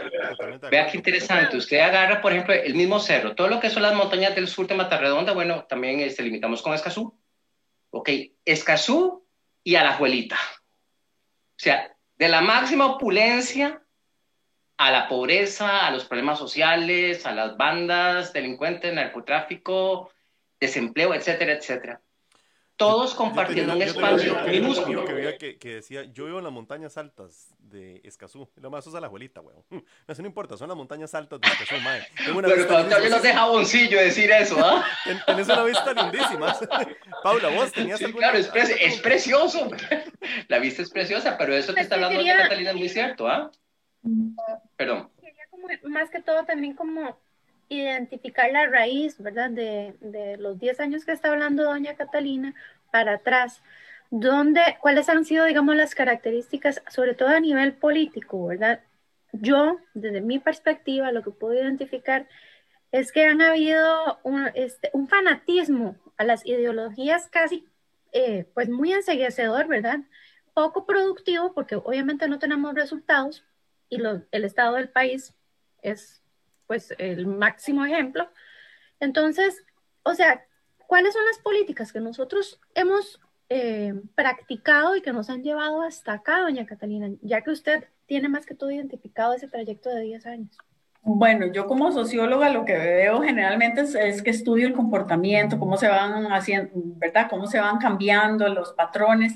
[0.69, 1.57] vea qué interesante.
[1.57, 4.67] Usted agarra, por ejemplo, el mismo cerro, todo lo que son las montañas del sur
[4.67, 7.17] de Matarredonda, bueno, también este, limitamos con Escazú.
[7.89, 8.09] Ok,
[8.45, 9.25] Escazú
[9.63, 10.37] y Alajuelita.
[10.37, 13.83] O sea, de la máxima opulencia
[14.85, 20.11] a la pobreza, a los problemas sociales, a las bandas, delincuentes, narcotráfico,
[20.59, 22.01] desempleo, etcétera, etcétera
[22.81, 25.05] todos compartiendo un espacio minúsculo.
[25.05, 28.49] Que, que, decía, yo vivo en las montañas altas de Escazú.
[28.55, 29.63] Lo más eso es la abuelita, weón.
[30.07, 32.07] Eso no importa, son las montañas altas de Escazú, madre.
[32.25, 34.83] Pero todavía no deja boncillo decir eso, ¿ah?
[35.27, 36.57] Tenés una vista lindísima.
[37.23, 39.69] Paula, vos tenías sí, Claro, es, es, precioso.
[40.47, 42.37] La vista es preciosa, pero eso que está hablando quería...
[42.37, 43.51] Catalina es muy cierto, ¿ah?
[44.75, 45.09] Perdón.
[45.83, 47.17] Más que todo también como
[47.69, 49.49] identificar la raíz, ¿verdad?
[49.49, 52.53] De, de los 10 años que está hablando doña Catalina
[52.91, 53.61] para atrás,
[54.09, 58.81] ¿dónde, cuáles han sido, digamos, las características, sobre todo a nivel político, ¿verdad?
[59.31, 62.27] Yo, desde mi perspectiva, lo que puedo identificar
[62.91, 67.65] es que han habido un, este, un fanatismo a las ideologías casi,
[68.11, 69.99] eh, pues muy enseguecedor, ¿verdad?
[70.53, 73.45] Poco productivo, porque obviamente no tenemos resultados
[73.91, 75.35] y lo, el estado del país
[75.83, 76.23] es
[76.65, 78.31] pues el máximo ejemplo.
[78.99, 79.63] Entonces,
[80.03, 80.47] o sea,
[80.87, 86.13] ¿cuáles son las políticas que nosotros hemos eh, practicado y que nos han llevado hasta
[86.13, 90.25] acá, doña Catalina, ya que usted tiene más que todo identificado ese trayecto de 10
[90.25, 90.57] años?
[91.03, 95.87] Bueno, yo como socióloga lo que veo generalmente es, que estudio el comportamiento, cómo se
[95.87, 97.27] van haciendo, ¿verdad?
[97.27, 99.33] Cómo se van cambiando los patrones.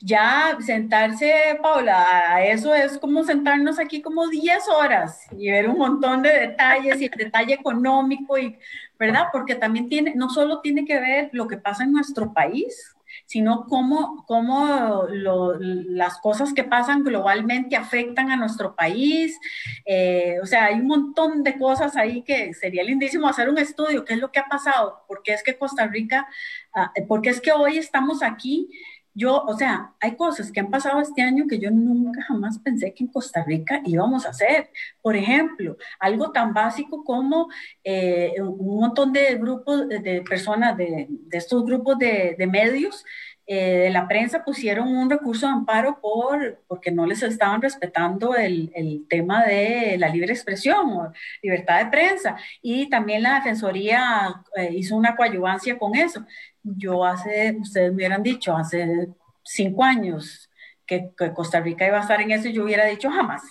[0.00, 6.22] Ya sentarse, Paula, eso es como sentarnos aquí como 10 horas y ver un montón
[6.22, 8.58] de detalles y el detalle económico y,
[8.98, 9.28] ¿verdad?
[9.32, 12.94] Porque también tiene, no solo tiene que ver lo que pasa en nuestro país,
[13.26, 19.38] sino cómo, cómo las cosas que pasan globalmente afectan a nuestro país.
[19.84, 24.04] Eh, o sea, hay un montón de cosas ahí que sería lindísimo hacer un estudio,
[24.04, 26.28] qué es lo que ha pasado, por qué es que Costa Rica,
[26.74, 28.68] ah, por qué es que hoy estamos aquí
[29.14, 32.92] yo, o sea, hay cosas que han pasado este año que yo nunca jamás pensé
[32.92, 34.70] que en Costa Rica íbamos a hacer.
[35.00, 37.48] Por ejemplo, algo tan básico como
[37.84, 43.04] eh, un montón de grupos de personas, de, estos grupos de, medios,
[43.46, 48.34] eh, de la prensa pusieron un recurso de amparo por, porque no les estaban respetando
[48.34, 48.70] el,
[49.08, 52.36] tema de la libre expresión o libertad de prensa.
[52.62, 56.24] Y también la Defensoría eh, hizo una coadyuvancia con eso
[56.64, 59.08] yo hace, ustedes me hubieran dicho, hace
[59.44, 60.50] cinco años
[60.86, 63.42] que, Costa Rica iba a estar en eso, yo hubiera dicho jamás.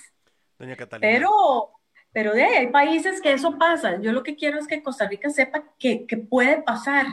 [0.58, 1.14] Doña Catalina.
[1.14, 1.72] Pero,
[2.12, 4.00] pero de hay países que eso pasa.
[4.02, 7.06] Yo lo que quiero es que Costa Rica sepa que, que puede pasar.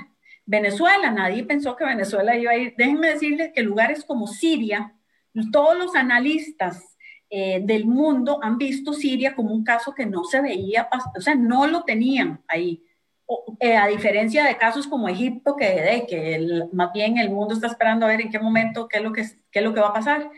[0.46, 2.74] Venezuela, nadie pensó que Venezuela iba a ir.
[2.76, 4.94] Déjenme decirles que lugares como Siria,
[5.52, 6.96] todos los analistas
[7.28, 11.34] eh, del mundo han visto Siria como un caso que no se veía, o sea,
[11.34, 12.82] no lo tenían ahí.
[13.60, 18.04] Eh, a diferencia de casos como Egipto, que, que más bien el mundo está esperando
[18.04, 19.92] a ver en qué momento, qué es lo que, qué es lo que va a
[19.92, 20.30] pasar.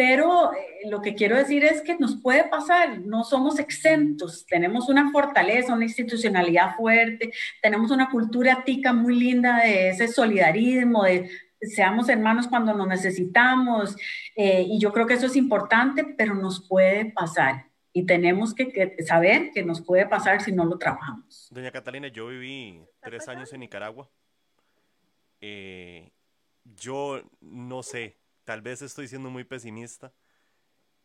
[0.00, 4.88] Pero eh, lo que quiero decir es que nos puede pasar, no somos exentos, tenemos
[4.88, 11.28] una fortaleza, una institucionalidad fuerte, tenemos una cultura tica muy linda de ese solidarismo, de
[11.60, 13.94] seamos hermanos cuando nos necesitamos,
[14.36, 18.96] eh, y yo creo que eso es importante, pero nos puede pasar y tenemos que,
[19.04, 21.48] saber que nos puede pasar si no lo trabajamos.
[21.50, 24.08] Doña Catalina, yo viví tres años en Nicaragua.
[25.42, 26.10] Eh,
[26.64, 28.19] yo no sé,
[28.50, 30.12] tal vez estoy siendo muy pesimista.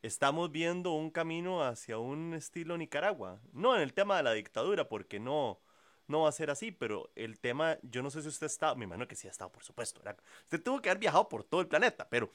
[0.01, 3.39] Estamos viendo un camino hacia un estilo Nicaragua.
[3.53, 5.62] No en el tema de la dictadura, porque no,
[6.08, 8.86] no va a ser así, pero el tema, yo no sé si usted está, me
[8.86, 10.01] imagino que sí ha estado, por supuesto.
[10.45, 12.31] Usted tuvo que haber viajado por todo el planeta, pero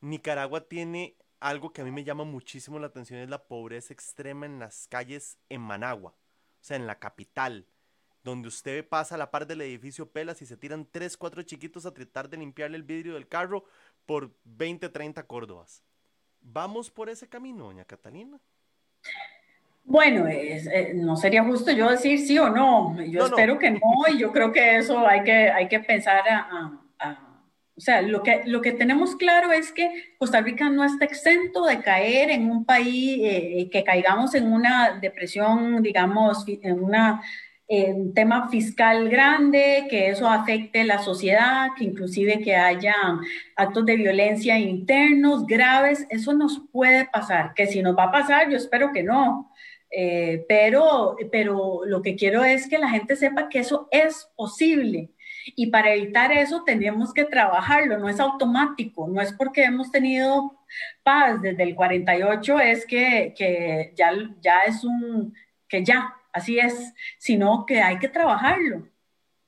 [0.00, 4.46] Nicaragua tiene algo que a mí me llama muchísimo la atención, es la pobreza extrema
[4.46, 7.66] en las calles en Managua, o sea, en la capital,
[8.22, 11.84] donde usted pasa a la par del edificio Pelas y se tiran tres, cuatro chiquitos
[11.84, 13.66] a tratar de limpiarle el vidrio del carro
[14.06, 15.82] por 20, 30 córdobas.
[16.40, 18.38] ¿Vamos por ese camino, doña Catalina?
[19.84, 23.02] Bueno, eh, no sería justo yo decir sí o no.
[23.02, 26.80] Yo espero que no y yo creo que eso hay que, hay que pensar a,
[27.76, 31.64] o sea, lo que, lo que tenemos claro es que Costa Rica no está exento
[31.64, 37.20] de caer en un país, eh, que caigamos en una depresión, digamos, en una
[37.68, 42.94] un tema fiscal grande, que eso afecte la sociedad, que inclusive que haya
[43.56, 48.50] actos de violencia internos graves, eso nos puede pasar, que si nos va a pasar,
[48.50, 49.50] yo espero que no,
[49.90, 55.10] eh, pero, pero lo que quiero es que la gente sepa que eso es posible.
[55.56, 60.58] Y para evitar eso tenemos que trabajarlo, no es automático, no es porque hemos tenido
[61.02, 65.34] paz desde el 48, es que, que ya, ya es un,
[65.68, 68.78] que ya, así es, sino que hay que trabajarlo.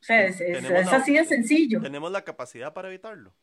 [0.00, 1.82] O sea, es, es así de sencillo.
[1.82, 3.34] ¿Tenemos la capacidad para evitarlo?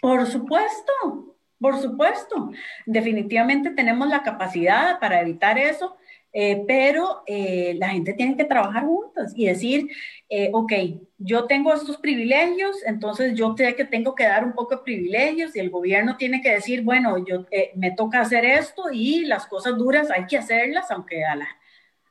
[0.00, 2.50] Por supuesto, por supuesto,
[2.86, 5.96] definitivamente tenemos la capacidad para evitar eso,
[6.32, 9.88] eh, pero eh, la gente tiene que trabajar juntas y decir,
[10.28, 10.72] eh, ok,
[11.16, 15.56] yo tengo estos privilegios, entonces yo sé que tengo que dar un poco de privilegios
[15.56, 19.76] y el gobierno tiene que decir, bueno, yo me toca hacer esto y las cosas
[19.76, 21.48] duras hay que hacerlas, aunque, a la,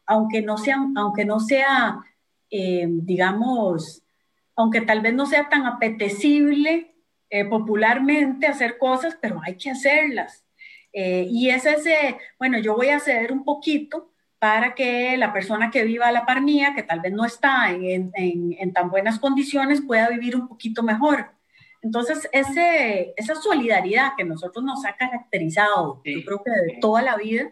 [0.08, 2.00] aunque no sea, aunque no sea
[2.50, 4.02] digamos,
[4.56, 6.96] aunque tal vez no sea tan apetecible
[7.30, 10.46] eh, popularmente hacer cosas, pero hay que hacerlas.
[10.94, 15.70] Eh, y es ese, bueno, yo voy a ceder un poquito para que la persona
[15.70, 19.20] que viva a la par mía, que tal vez no está en, en, tan buenas
[19.20, 21.32] condiciones, pueda vivir un poquito mejor.
[21.82, 27.18] Entonces, ese, esa solidaridad que nosotros nos ha caracterizado, yo creo que de toda la
[27.18, 27.52] vida,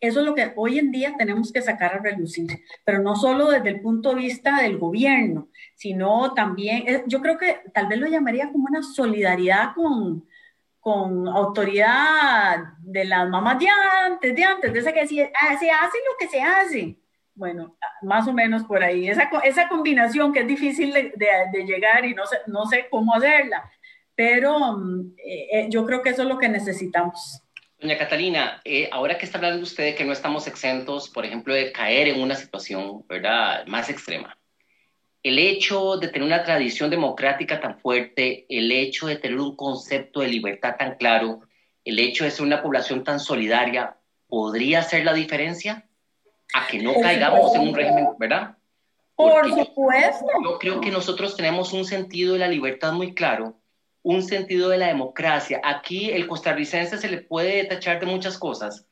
[0.00, 2.48] eso es lo que hoy en día tenemos que sacar a relucir,
[2.84, 7.36] pero no solo desde el punto de vista del gobierno, sino también, eh, yo creo
[7.36, 10.24] que tal vez lo llamaría como una solidaridad con,
[10.80, 13.68] con autoridad de las mamás de
[14.06, 16.96] antes, de antes, de esa que decía, ah, se hace lo que se hace.
[17.34, 19.08] Bueno, más o menos por ahí.
[19.08, 23.70] Esa, esa combinación que es difícil de, llegar y no sé, no sé cómo hacerla,
[24.14, 27.42] pero mm, eh, eh, yo creo que eso es lo que necesitamos.
[27.80, 31.54] Doña Catalina, eh, ahora que está hablando usted de que no estamos exentos, por ejemplo,
[31.54, 33.66] de caer en una situación ¿verdad?
[33.66, 34.36] más extrema,
[35.22, 40.20] el hecho de tener una tradición democrática tan fuerte, el hecho de tener un concepto
[40.20, 41.40] de libertad tan claro,
[41.82, 43.96] el hecho de ser una población tan solidaria,
[44.28, 45.88] ¿podría ser la diferencia?
[46.52, 48.58] A que no caigamos en un régimen, ¿verdad?
[49.14, 50.26] Por supuesto.
[50.44, 53.59] Yo creo que nosotros tenemos un sentido de la libertad muy claro
[54.02, 55.60] un sentido de la democracia.
[55.62, 58.86] Aquí el costarricense se le puede tachar de muchas cosas,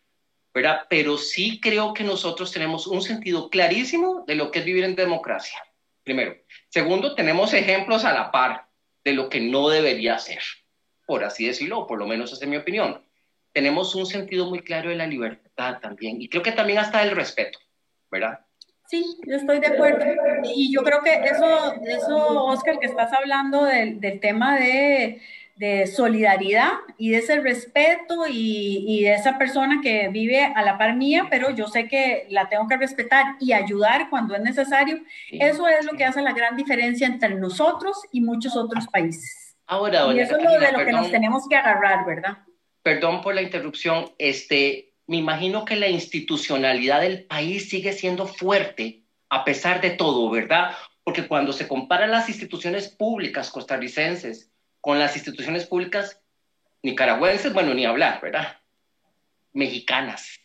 [0.53, 0.87] ¿verdad?
[0.91, 4.97] Pero sí creo que nosotros tenemos un sentido clarísimo de lo que es vivir en
[4.97, 5.59] democracia,
[6.05, 6.37] primero.
[6.69, 8.69] Segundo, tenemos ejemplos a la par
[9.05, 10.43] de lo que no debería ser,
[11.07, 13.03] por así decirlo, por lo menos esa es mi opinión.
[13.53, 17.17] Tenemos un sentido muy claro de la libertad también, y creo que también hasta del
[17.17, 17.59] respeto,
[18.11, 18.41] ¿verdad?
[18.89, 20.03] Sí, yo estoy de acuerdo.
[20.45, 25.21] Y yo creo que eso, eso Oscar, que estás hablando del, del tema de,
[25.57, 30.79] de, solidaridad y de ese respeto y, y, de esa persona que vive a la
[30.79, 35.03] par mía, pero yo sé que la tengo que respetar y ayudar cuando es necesario.
[35.31, 39.55] Eso es lo que hace la gran diferencia entre nosotros y muchos otros países.
[39.67, 42.39] Ahora, y eso es lo de lo que nos tenemos que agarrar, ¿verdad?
[42.83, 44.07] Perdón por la interrupción.
[44.17, 50.31] Este, me imagino que la institucionalidad del país sigue siendo fuerte a pesar de todo,
[50.31, 50.77] ¿verdad?
[51.03, 56.21] Porque cuando se comparan las instituciones públicas costarricenses con las instituciones públicas
[56.83, 58.59] nicaragüenses, bueno, ni hablar, ¿verdad?
[59.55, 60.41] Mexicanas,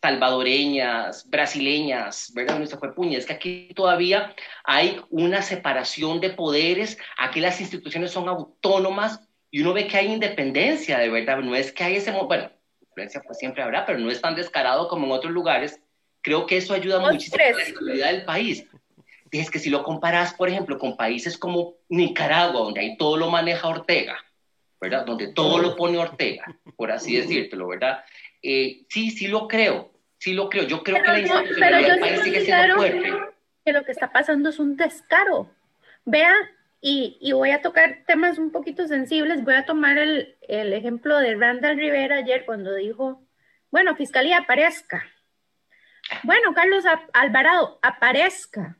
[0.00, 2.56] salvadoreñas, brasileñas, ¿verdad?
[2.56, 3.18] Nuestra fue puña.
[3.18, 9.60] Es que aquí todavía hay una separación de poderes, aquí las instituciones son autónomas y
[9.60, 11.40] uno ve que hay independencia, de verdad.
[11.40, 12.50] No es que hay ese, bueno,
[13.24, 15.80] pues siempre habrá, pero no es tan descarado como en otros lugares.
[16.22, 18.66] Creo que eso ayuda muchísimo a la estabilidad del país.
[19.30, 23.30] Es que si lo comparas, por ejemplo, con países como Nicaragua, donde ahí todo lo
[23.30, 24.18] maneja Ortega,
[24.80, 25.04] ¿verdad?
[25.04, 26.44] Donde todo lo pone Ortega,
[26.76, 28.04] por así decírtelo, ¿verdad?
[28.42, 30.64] Eh, sí, sí lo creo, sí lo creo.
[30.64, 33.12] Yo creo que la institucionalidad del país sigue siendo fuerte.
[33.64, 35.50] Que lo que está pasando es un descaro.
[36.04, 36.36] Vean
[36.80, 39.44] y, voy a tocar temas un poquito sensibles.
[39.44, 43.26] Voy a tomar el, ejemplo de Randall Rivera ayer cuando dijo,
[43.70, 45.04] bueno, Fiscalía aparezca.
[46.22, 48.78] Bueno, Carlos Alvarado, aparezca.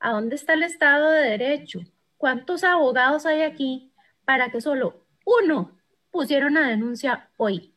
[0.00, 1.80] ¿A dónde está el Estado de Derecho?
[2.16, 3.92] ¿Cuántos abogados hay aquí
[4.24, 5.78] para que solo uno
[6.10, 7.72] pusiera una denuncia hoy?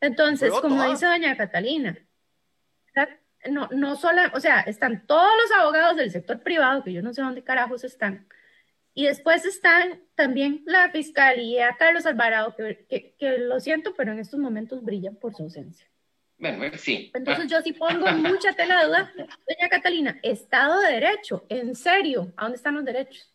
[0.00, 1.96] Entonces, como dice doña Catalina,
[3.50, 7.12] no, no solo, o sea, están todos los abogados del sector privado, que yo no
[7.12, 8.26] sé dónde carajos están,
[8.94, 14.38] y después están también la Fiscalía, Carlos Alvarado, que, que, lo siento, pero en estos
[14.38, 15.86] momentos brillan por su ausencia.
[16.38, 17.10] Bueno, sí.
[17.12, 19.12] Entonces yo sí pongo mucha tela de duda.
[19.16, 23.33] Doña Catalina, Estado de Derecho, en serio, ¿a dónde están los derechos?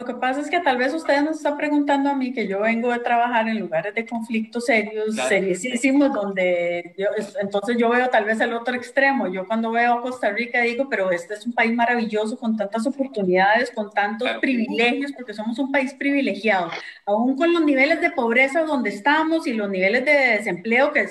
[0.00, 2.60] Lo que pasa es que tal vez usted nos está preguntando a mí que yo
[2.60, 8.24] vengo de trabajar en lugares de conflictos serios, seriosísimos, donde yo, entonces yo veo tal
[8.24, 9.28] vez el otro extremo.
[9.28, 13.70] Yo cuando veo Costa Rica digo, pero este es un país maravilloso con tantas oportunidades,
[13.72, 16.70] con tantos privilegios, porque somos un país privilegiado,
[17.04, 21.06] aún con los niveles de pobreza donde estamos y los niveles de desempleo que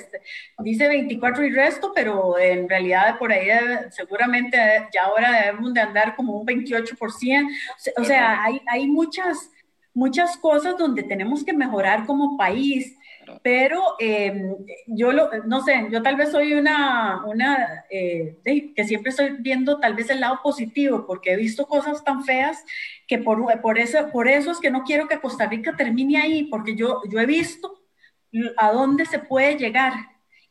[0.63, 3.49] dice 24 y resto, pero en realidad por ahí
[3.91, 4.57] seguramente
[4.91, 7.47] ya ahora debemos de andar como un 28%.
[7.97, 9.51] O sea, hay, hay hay muchas,
[9.93, 12.95] muchas cosas donde tenemos que mejorar como país,
[13.43, 14.55] pero em,
[14.87, 18.37] yo lo, no sé, yo tal vez soy una, una eh,
[18.75, 22.63] que siempre estoy viendo tal vez el lado positivo, porque he visto cosas tan feas
[23.07, 26.45] que por, por, eso, por eso es que no quiero que Costa Rica termine ahí,
[26.45, 27.83] porque yo, yo he visto
[28.57, 29.93] a dónde se puede llegar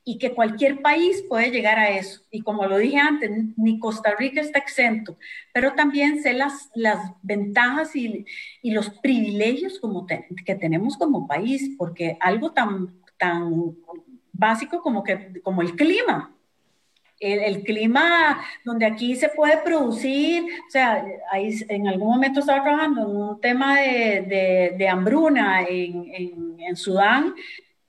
[0.09, 2.23] y que cualquier país puede llegar a eso.
[2.31, 5.19] Y como lo dije antes, ni Costa Rica está exento,
[5.53, 8.25] pero también sé las, las ventajas y,
[8.63, 13.77] y los privilegios como que tenemos como país, porque algo tan, tan
[14.33, 16.35] básico como, que, como el clima.
[17.21, 23.03] El, clima donde aquí se puede producir, o sea, ahí en algún momento estaba trabajando
[23.03, 27.35] en un tema de, de, de hambruna en, en, en Sudán,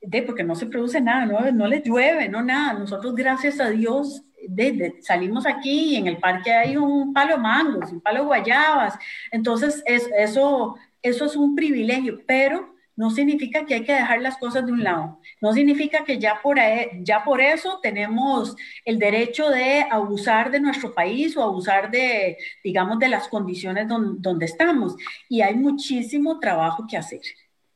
[0.02, 2.74] de, porque no se produce nada, no, no les llueve, no nada.
[2.74, 7.41] Nosotros, gracias a Dios, de, salimos aquí y en el parque hay un palo de
[7.41, 8.97] mangos, un palo de guayabas.
[9.32, 14.38] Entonces, es, eso, eso es un privilegio, pero no significa que hay que dejar las
[14.38, 15.22] cosas de un lado.
[15.39, 16.58] No significa que ya por,
[17.02, 23.00] ya por eso tenemos el derecho de abusar de nuestro país o abusar de, digamos,
[23.00, 24.97] de las condiciones donde estamos.
[25.30, 27.22] Y hay muchísimo trabajo que hacer.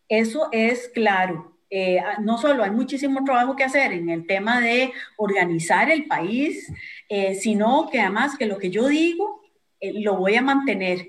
[0.10, 1.53] Eso es claro.
[1.76, 6.06] Eh, ah, no solo hay muchísimo trabajo que hacer en el tema de organizar el
[6.06, 6.72] país,
[7.10, 9.42] eh, sino que además que lo que yo digo
[9.80, 11.08] eh, lo voy a mantener,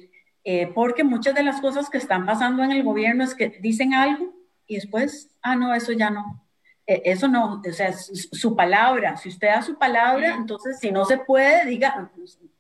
[0.75, 4.35] porque muchas de las cosas que están pasando en el gobierno es que dicen algo
[4.67, 6.44] y después, ah, no, eso ya no.
[6.87, 11.07] Eh, eso no, o sea, su palabra, si usted da su palabra, entonces si no
[11.07, 12.11] se puede, diga,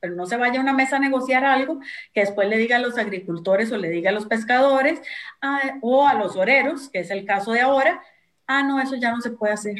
[0.00, 1.80] pero no se vaya a una mesa a negociar algo
[2.12, 5.02] que después le diga a los agricultores o le diga a los pescadores
[5.42, 8.02] ah, o a los oreros, que es el caso de ahora,
[8.46, 9.76] ah, no, eso ya no se puede hacer.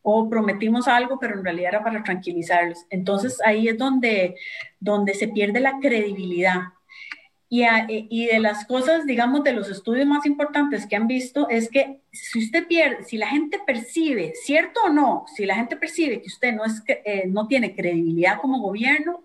[0.00, 2.86] O prometimos algo, pero en realidad era para tranquilizarlos.
[2.90, 4.36] Entonces ahí es donde,
[4.80, 6.60] donde se pierde la credibilidad.
[7.54, 11.68] Eh, y, de las cosas, digamos, de los estudios más importantes que han visto es
[11.68, 16.22] que si usted pierde, si la gente percibe, cierto o no, si la gente percibe
[16.22, 19.22] que usted no, es, eh, no tiene credibilidad como gobierno,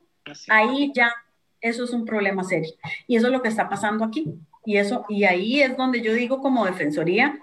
[0.49, 1.13] ahí ya
[1.61, 2.73] eso es un problema serio.
[3.07, 4.33] Y eso es lo que está pasando aquí.
[4.65, 7.39] Y, eso, y ahí es donde yo digo como defensoría,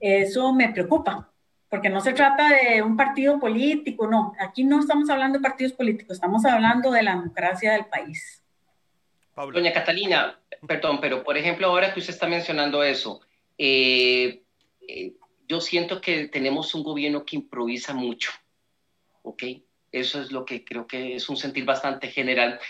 [0.00, 1.30] eso me preocupa,
[1.68, 5.74] porque no se trata de un partido político, no, aquí no estamos hablando de partidos
[5.74, 8.39] políticos, estamos hablando de la democracia del país.
[9.36, 13.20] Doña Catalina, perdón, pero por ejemplo, ahora que usted está mencionando eso,
[13.56, 14.42] eh,
[14.86, 15.12] eh,
[15.48, 18.30] yo siento que tenemos un gobierno que improvisa mucho,
[19.22, 19.42] ¿ok?
[19.92, 22.60] Eso es lo que creo que es un sentir bastante general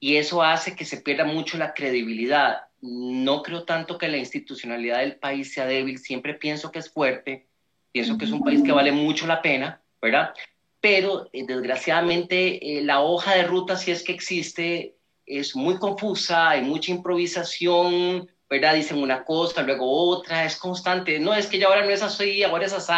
[0.00, 2.68] y eso hace que se pierda mucho la credibilidad.
[2.80, 7.48] No creo tanto que la institucionalidad del país sea débil, siempre pienso que es fuerte,
[7.92, 10.34] pienso que es un país que vale mucho la pena, ¿verdad?
[10.80, 14.97] Pero eh, desgraciadamente la hoja de ruta, si es que existe,
[15.28, 18.74] es muy confusa, hay mucha improvisación, ¿verdad?
[18.74, 21.20] Dicen una cosa, luego otra, es constante.
[21.20, 22.92] No, es que ya ahora no es así, ahora es así,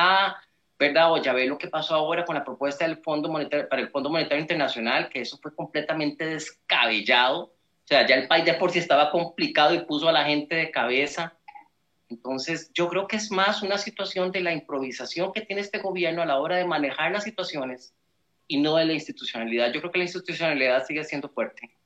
[0.78, 1.12] ¿verdad?
[1.12, 3.91] O ya ve lo que pasó ahora con la propuesta del Fondo Monetario, para el
[3.91, 7.43] Fondo Monetario Internacional, que eso fue completamente descabellado.
[7.43, 10.55] O sea, ya el país de por sí estaba complicado y puso a la gente
[10.55, 11.37] de cabeza.
[12.09, 16.22] Entonces, yo creo que es más una situación de la improvisación que tiene este gobierno
[16.22, 17.93] a la hora de manejar las situaciones
[18.47, 19.72] y no de la institucionalidad.
[19.72, 21.80] Yo creo que la institucionalidad sigue siendo fuerte.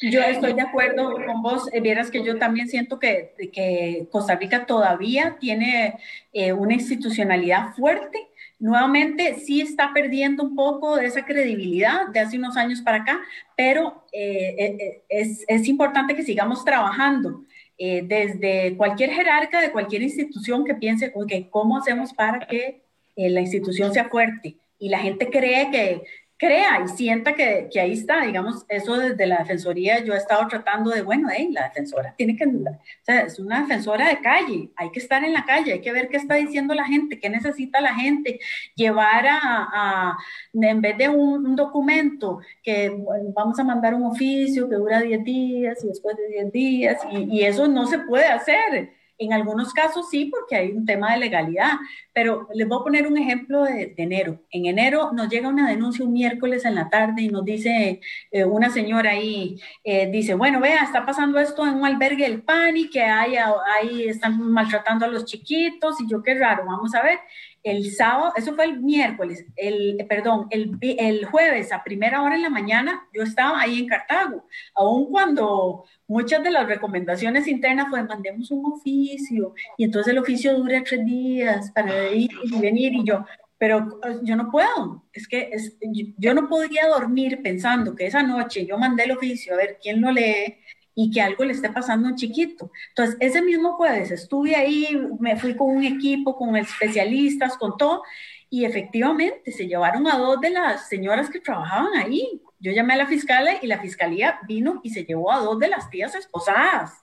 [0.00, 1.68] Yo estoy de acuerdo con vos.
[1.72, 5.98] Eh, vieras que yo también siento que, que Costa Rica todavía tiene
[6.32, 8.18] eh, una institucionalidad fuerte.
[8.58, 13.20] Nuevamente sí está perdiendo un poco de esa credibilidad de hace unos años para acá,
[13.56, 17.44] pero eh, es, es, importante que sigamos trabajando.
[17.78, 22.82] desde cualquier jerarca de cualquier institución que piense, okay, ¿cómo hacemos para que
[23.16, 24.56] la institución sea fuerte?
[24.78, 26.02] Y la gente cree que,
[26.42, 30.90] crea y sienta que, ahí está, digamos, eso desde la defensoría yo he estado tratando
[30.90, 34.90] de, bueno, hey, la defensora tiene que, o sea, es una defensora de calle, hay
[34.90, 37.80] que estar en la calle, hay que ver qué está diciendo la gente, qué necesita
[37.80, 38.40] la gente,
[38.74, 40.18] llevar a,
[40.52, 42.90] en vez de un, documento que
[43.34, 47.42] vamos a mandar un oficio que dura 10 días y después de 10 días, y
[47.42, 48.90] eso no se puede hacer
[49.24, 51.72] en algunos casos sí, porque hay un tema de legalidad,
[52.12, 54.42] pero les voy a poner un ejemplo de, enero.
[54.50, 58.00] En enero nos llega una denuncia un miércoles en la tarde y nos dice
[58.30, 62.42] eh, una señora ahí, eh, dice, bueno, vea, está pasando esto en un albergue del
[62.42, 67.02] PANI, que hay, ahí están maltratando a los chiquitos y yo qué raro, vamos a
[67.02, 67.18] ver
[67.62, 72.42] el sábado, eso fue el miércoles, el, perdón, el, el, jueves a primera hora en
[72.42, 78.02] la mañana, yo estaba ahí en Cartago, aun cuando muchas de las recomendaciones internas fue
[78.02, 83.04] mandemos un oficio y entonces el oficio dura tres días para ir y venir y
[83.04, 83.24] yo,
[83.58, 85.76] pero pues, yo no puedo, es que es,
[86.18, 90.00] yo no podría dormir pensando que esa noche yo mandé el oficio a ver quién
[90.00, 90.56] lo lee
[90.94, 92.70] y que algo le esté pasando a un chiquito.
[92.88, 98.02] Entonces, ese mismo jueves estuve ahí, me fui con un equipo, con especialistas, con todo,
[98.50, 102.42] y efectivamente se llevaron a dos de las señoras que trabajaban ahí.
[102.58, 105.68] Yo llamé a la fiscal y la fiscalía vino y se llevó a dos de
[105.68, 107.02] las tías esposadas.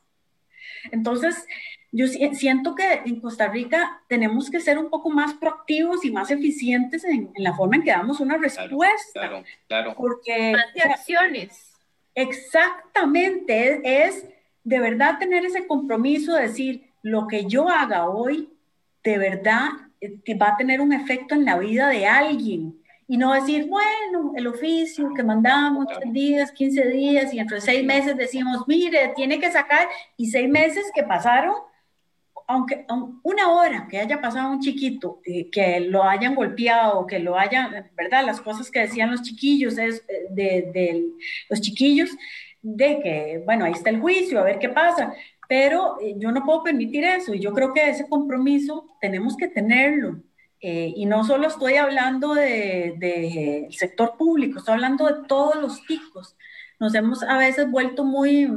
[0.92, 1.46] Entonces,
[1.92, 6.30] yo siento que en Costa Rica tenemos que ser un poco más proactivos y más
[6.30, 8.92] eficientes en, la forma en que damos una respuesta.
[9.14, 9.96] Claro, claro.
[9.98, 10.52] Porque...
[10.52, 11.78] Más de acciones
[12.16, 14.26] Exactamente, es,
[14.64, 18.49] de verdad tener ese compromiso de decir, lo que yo haga hoy,
[19.03, 19.70] de verdad
[20.01, 22.76] eh, va a tener un efecto en la vida de alguien.
[23.07, 27.84] Y no decir, bueno, el oficio que mandamos, 10 días, 15 días, y entre seis
[27.84, 31.55] meses decimos, mire, tiene que sacar, y seis meses que pasaron,
[32.50, 32.84] aunque
[33.22, 37.91] una hora que haya pasado un chiquito, eh, que lo hayan golpeado, que lo hayan,
[37.95, 38.26] ¿verdad?
[38.26, 41.06] Las cosas que decían los chiquillos, es eh, de,
[41.47, 42.10] los chiquillos,
[42.64, 45.14] de que, bueno, ahí está el juicio, a ver qué pasa,
[45.47, 49.47] pero eh, yo no puedo permitir eso y yo creo que ese compromiso tenemos que
[49.47, 50.24] tenerlo.
[50.62, 56.36] y no solo estoy hablando del de, sector público, estoy hablando de todos los chicos.
[56.80, 58.50] Nos hemos a veces vuelto muy,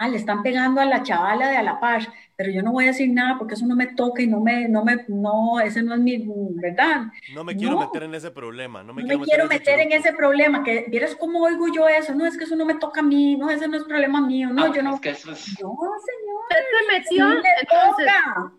[0.00, 2.84] ah, le están pegando a la chavala de a la par, pero yo no voy
[2.84, 5.82] a decir nada porque eso no me toca y no me, no me, no, ese
[5.82, 6.24] no es mi,
[6.56, 7.06] ¿verdad?
[7.32, 9.92] No me quiero meter en ese problema, no me, no quiero, me quiero meter, en
[9.92, 13.00] ese problema, que vieras cómo oigo yo eso, no, es que eso no me toca
[13.00, 14.94] a mí, no, ese no es problema mío, no, ah, yo no.
[14.94, 15.60] Es que eso es...
[15.60, 16.40] No, señor.
[16.42, 17.30] Usted se metió,
[17.60, 18.06] entonces,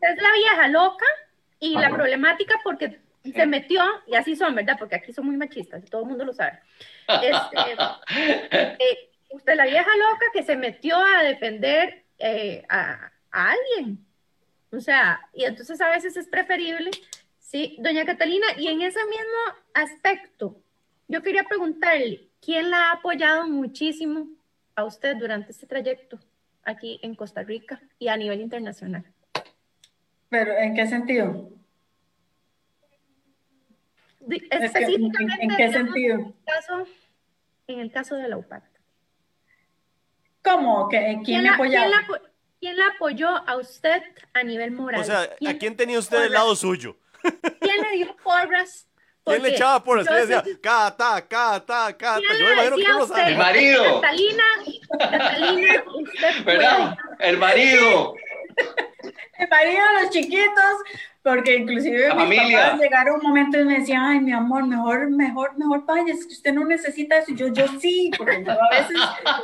[0.02, 1.06] es la vieja loca
[1.60, 4.78] y la problemática porque se metió, y así son, ¿verdad?
[4.80, 6.60] Porque aquí son muy machistas, todo el mundo lo sabe.
[7.08, 14.06] Este, eh, usted la vieja loca que se metió a defender eh, a, alguien.
[14.72, 16.92] O sea, y entonces a veces es preferible,
[17.40, 20.58] sí, doña Catalina, y en ese mismo aspecto,
[21.08, 24.28] yo quería preguntarle, ¿quién la ha apoyado muchísimo
[24.76, 26.20] a usted durante este trayecto
[26.64, 29.06] aquí en Costa Rica y a nivel internacional?
[30.30, 31.50] ¿Pero en qué sentido?
[34.50, 36.16] Específicamente, ¿En, qué sentido?
[36.16, 36.88] En el caso,
[37.68, 38.64] en el caso de la UPAC.
[40.44, 40.88] ¿Cómo?
[40.90, 41.72] ¿Quién, ¿Quién me apoyó?
[41.72, 42.08] ¿Quién la
[42.94, 44.02] apoyó a usted
[44.34, 45.02] a nivel moral?
[45.02, 46.98] O sea, ¿a quién tenía usted del lado suyo?
[47.22, 48.88] ¿Quién le dio porras?
[49.24, 50.08] ¿Quién le echaba porras?
[50.08, 52.22] ¿Quién decía, cata, cata, cata?
[52.40, 53.32] Yo me imagino que no sabe.
[53.32, 54.02] El marido.
[54.02, 54.44] Catalina,
[55.00, 56.98] Catalina, usted ¿Verdad?
[57.20, 58.14] El marido.
[59.38, 60.76] El marido de los chiquitos,
[61.22, 62.62] porque inclusive la mis familia.
[62.62, 66.26] papás llegaron un momento y me decían, ay, mi amor, mejor, mejor, mejor vaya, es
[66.26, 67.32] que usted no necesita eso.
[67.32, 68.98] Y yo, yo sí, porque yo a veces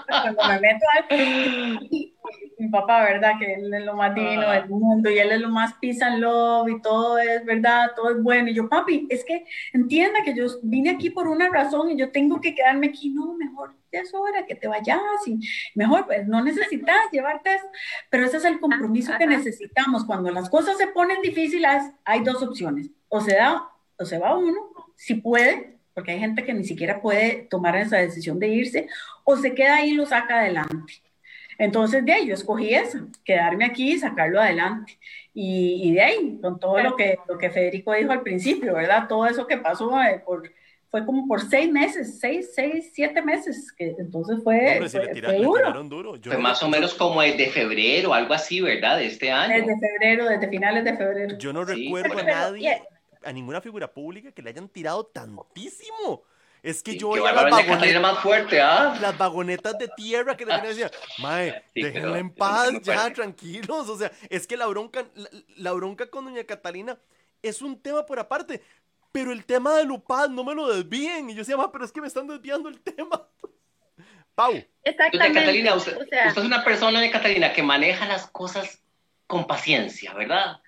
[0.07, 1.89] cuando me meto al...
[2.57, 3.34] mi papá, ¿verdad?
[3.39, 6.19] Que él es lo más divino del mundo y él es lo más peace and
[6.19, 8.49] love y todo es verdad, todo es bueno.
[8.49, 12.11] Y yo, papi, es que entienda que yo vine aquí por una razón y yo
[12.11, 13.09] tengo que quedarme aquí.
[13.09, 15.39] No, mejor ya es hora que te vayas y
[15.75, 17.65] mejor, pues no necesitas llevarte eso.
[18.09, 20.05] Pero ese es el compromiso que necesitamos.
[20.05, 22.89] Cuando las cosas se ponen difíciles, hay dos opciones.
[23.09, 27.01] O se da, o se va uno, si puede, porque hay gente que ni siquiera
[27.01, 28.88] puede tomar esa decisión de irse,
[29.23, 31.01] o se queda ahí y lo saca adelante.
[31.62, 34.97] Entonces, de ahí yo escogí eso, quedarme aquí y sacarlo adelante.
[35.32, 39.07] Y, de ahí, con todo lo que, lo que Federico dijo al principio, ¿verdad?
[39.07, 40.51] Todo eso que pasó eh, por,
[40.89, 45.39] fue como por seis meses, seis, seis, siete meses, que entonces fue, fue,
[45.88, 46.18] duro.
[46.24, 48.97] fue más o menos como el de febrero, algo así, ¿verdad?
[48.97, 49.53] De este año.
[49.53, 51.38] Desde febrero, desde finales de febrero.
[51.38, 52.82] Yo no recuerdo a nadie,
[53.24, 56.24] a ninguna figura pública que le hayan tirado tantísimo.
[56.64, 58.95] Es que yo veía las vagonetas, más fuerte, ¿ah?
[59.01, 63.89] las vagonetas de tierra que le decía, mae, déjenla en paz, ya, tranquilos.
[63.89, 65.05] O sea, es que la bronca,
[65.57, 66.99] la, bronca con doña Catalina
[67.41, 68.62] es un tema por aparte.
[69.12, 71.32] pero el tema de Lupaz no me lo desvíen.
[71.32, 73.28] Y yo decía, pero es que me están desviando el tema.
[74.36, 74.53] Pau.
[74.84, 75.39] Exactamente.
[75.39, 78.84] Catalina, usted, es una persona de Catalina que maneja las cosas
[79.26, 80.62] con paciencia, ¿verdad?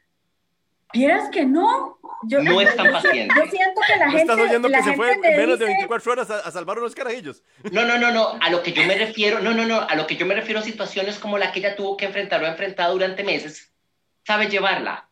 [0.94, 1.98] Vieras que no.
[2.26, 3.34] Yo, no es tan paciente.
[3.36, 4.22] Yo siento que la gente.
[4.22, 7.44] ¿Estás oyendo que se fue en menos de 24 horas a, salvar unos carajillos?
[7.72, 8.38] No, no, no, no.
[8.40, 9.82] A lo que yo me refiero, no, no, no.
[9.82, 12.42] A lo que yo me refiero a situaciones como la que ella tuvo que enfrentar
[12.42, 13.74] o ha enfrentado durante meses.
[14.26, 15.10] Sabe llevarla.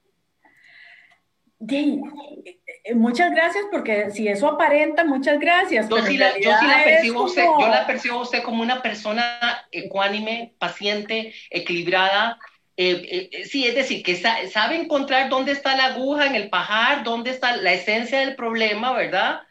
[1.70, 5.90] Eh, muchas gracias, porque si eso aparenta, muchas gracias.
[5.90, 9.68] Yo, sí la, yo la, percibo usted, yo la percibo a usted como una persona
[9.72, 12.40] ecuánime, paciente, equilibrada.
[12.78, 17.04] Eh, eh, sí, es decir, que sabe encontrar dónde está la aguja en el pajar,
[17.04, 19.42] dónde está la esencia del problema, ¿verdad?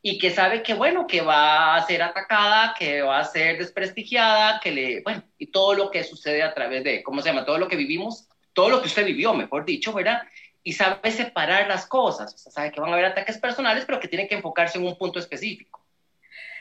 [0.00, 4.58] Y que sabe que, bueno, que va a ser atacada, que va a ser desprestigiada,
[4.60, 7.44] que le, bueno, y todo lo que sucede a través de, ¿cómo se llama?
[7.44, 10.22] Todo lo que vivimos, todo lo que usted vivió, mejor dicho, ¿verdad?
[10.64, 12.34] y sabe separar las cosas.
[12.34, 14.86] O sea, sabe que van a haber ataques personales, pero que tienen que enfocarse en
[14.86, 15.80] un punto específico.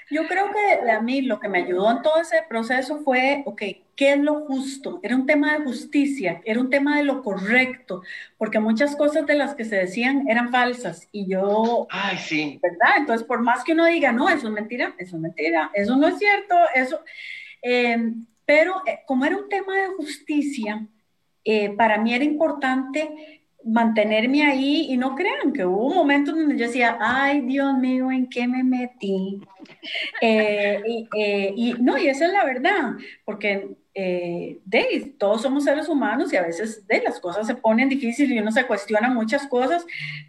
[0.10, 3.62] Yo creo que a mí lo que me ayudó en todo ese proceso fue, ok,
[4.02, 5.00] ¿qué es lo justo?
[5.04, 8.02] Era un tema de justicia, era un tema de lo correcto,
[8.36, 11.86] porque muchas cosas de las que se decían eran falsas y yo...
[11.92, 12.60] Ay, sí.
[12.64, 12.98] ¿Verdad?
[12.98, 16.08] Entonces, por más que uno diga, no, eso es mentira, eso es mentira, eso no
[16.08, 17.02] es cierto, eso...
[17.62, 18.12] Eh,
[18.44, 20.84] pero eh, como era un tema de justicia,
[21.46, 26.58] eh, para mí era importante mantenerme ahí y no crean que hubo un momento donde
[26.58, 29.40] yo decía, ay Dios mío, ¿en qué me metí?
[30.22, 30.82] Eh,
[31.16, 32.94] eh, y, no, y esa es la verdad,
[33.26, 37.90] porque eh, de, todos somos seres humanos y a veces de, las cosas se ponen
[37.90, 39.86] difíciles y uno se cuestiona muchas cosas,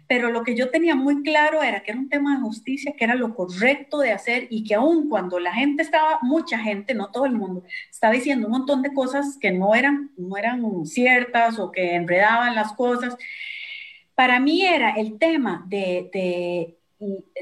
[0.07, 3.05] pero lo que yo tenía muy claro era que era un tema de justicia, que
[3.05, 7.09] era lo correcto de hacer y que aun cuando la gente estaba, mucha gente, no
[7.09, 11.57] todo el mundo, estaba diciendo un montón de cosas que no eran, no eran ciertas
[11.57, 13.15] o que enredaban las cosas,
[14.13, 16.77] para mí era el tema de, de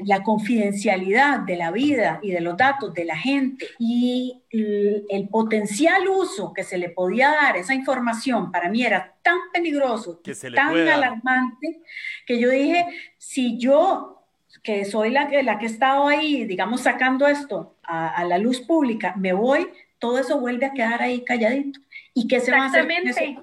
[0.04, 6.08] la confidencialidad de la vida y de los datos de la gente y el, potencial
[6.08, 10.20] uso que se le podía dar a esa información para mí era tan peligroso,
[10.54, 11.80] tan alarmante,
[12.26, 12.86] que yo dije,
[13.18, 14.26] si yo,
[14.62, 18.60] que soy la que, la que he estado ahí, digamos, sacando esto a, la luz
[18.60, 21.80] pública, me voy, todo eso vuelve a quedar ahí calladito.
[22.14, 22.86] ¿Y qué se va a hacer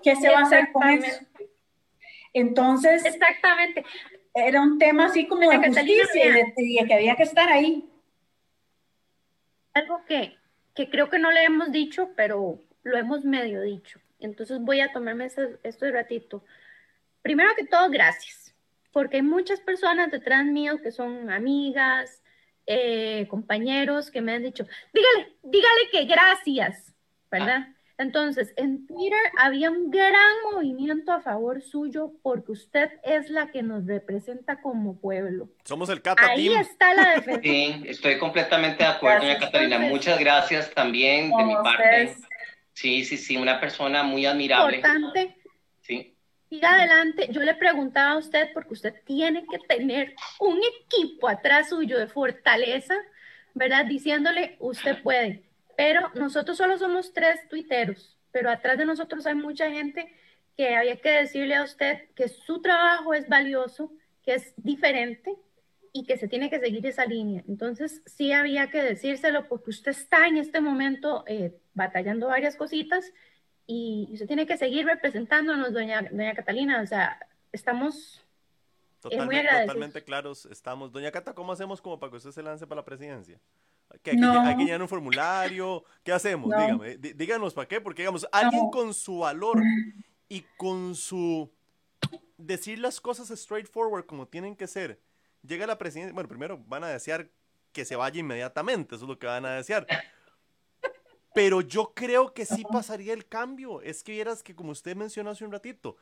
[0.03, 1.21] ¿Qué se va a hacer con eso?
[2.33, 3.83] Entonces, exactamente
[4.47, 7.89] era un tema así como de justicia y, que había que estar ahí.
[9.73, 10.37] Algo que,
[10.73, 13.99] que creo que no le hemos dicho, pero lo hemos medio dicho.
[14.19, 16.43] Entonces voy a tomarme este, este ratito.
[17.21, 18.53] Primero que todo, gracias,
[18.91, 22.21] porque hay muchas personas detrás mío que son amigas,
[22.65, 26.93] eh, compañeros que me han dicho, dígale, dígale que gracias,
[27.31, 27.67] ¿verdad?
[27.99, 30.15] Entonces, en Twitter había un gran
[30.53, 35.49] movimiento a favor suyo porque usted es la que nos representa como pueblo.
[35.65, 37.41] Somos el Cata Ahí está la defensa.
[37.43, 39.79] Sí, estoy completamente de acuerdo, doña Catalina.
[39.79, 42.15] Muchas gracias también de mi parte.
[42.71, 44.77] Sí, sí, sí, una persona muy admirable.
[44.77, 45.35] Importante.
[45.81, 46.15] Sí.
[46.49, 47.27] Siga adelante.
[47.31, 52.07] Yo le preguntaba a usted porque usted tiene que tener un equipo atrás suyo de
[52.07, 52.95] fortaleza,
[53.53, 53.83] ¿verdad?
[53.87, 55.48] Diciéndole, usted puede
[55.79, 60.13] pero nosotros solo somos tres tuiteros, pero atrás de nosotros hay mucha gente
[60.57, 63.89] que había que decirle a usted que su trabajo es valioso,
[64.21, 65.37] que es diferente
[65.93, 67.45] y que se tiene que seguir esa línea.
[67.47, 73.13] Entonces, sí había que decírselo porque usted está en este momento eh, batallando varias cositas
[73.65, 76.81] y usted tiene que seguir representándonos, doña, doña Catalina.
[76.81, 78.21] O sea, estamos
[79.09, 79.67] eh, muy agradecidos.
[79.67, 80.91] Totalmente claros estamos.
[80.91, 83.39] Doña Cata, ¿cómo hacemos como para que usted se lance para la presidencia?
[84.03, 85.83] ¿Que hay, que, llenar un formulario?
[86.03, 86.49] ¿Qué hacemos?
[86.49, 89.61] Dígame, díganos para qué, porque digamos, alguien con su valor
[90.27, 91.51] y con su
[92.37, 95.01] decir las cosas straightforward como tienen que ser,
[95.41, 97.29] llega la presidencia, bueno, primero van a desear
[97.71, 99.85] que se vaya inmediatamente, eso es lo que van a desear.
[101.33, 103.81] Pero yo creo que sí pasaría el cambio.
[103.81, 105.95] Es que vieras que como usted mencionó hace un ratito,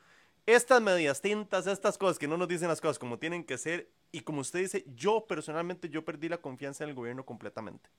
[0.47, 3.91] estas medias tintas, estas cosas que no nos dicen las cosas como tienen que ser,
[4.13, 7.89] y como usted dice, yo personalmente, yo perdí la confianza en el gobierno completamente.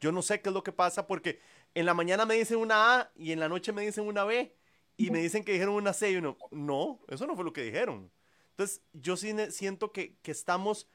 [0.00, 1.40] Yo no sé qué es lo que pasa porque
[1.74, 4.56] en la mañana me dicen una A y en la noche me dicen una B
[4.96, 7.62] y me dicen que dijeron una C y uno, no, eso no fue lo que
[7.62, 8.10] dijeron.
[8.52, 10.88] Entonces, yo sí siento que, que estamos,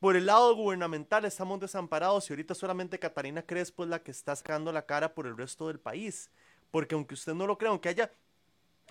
[0.00, 4.34] por el lado gubernamental, estamos desamparados y ahorita solamente Catarina Crespo es la que está
[4.34, 6.30] sacando la cara por el resto del país.
[6.70, 8.10] Porque aunque usted no lo crea, aunque haya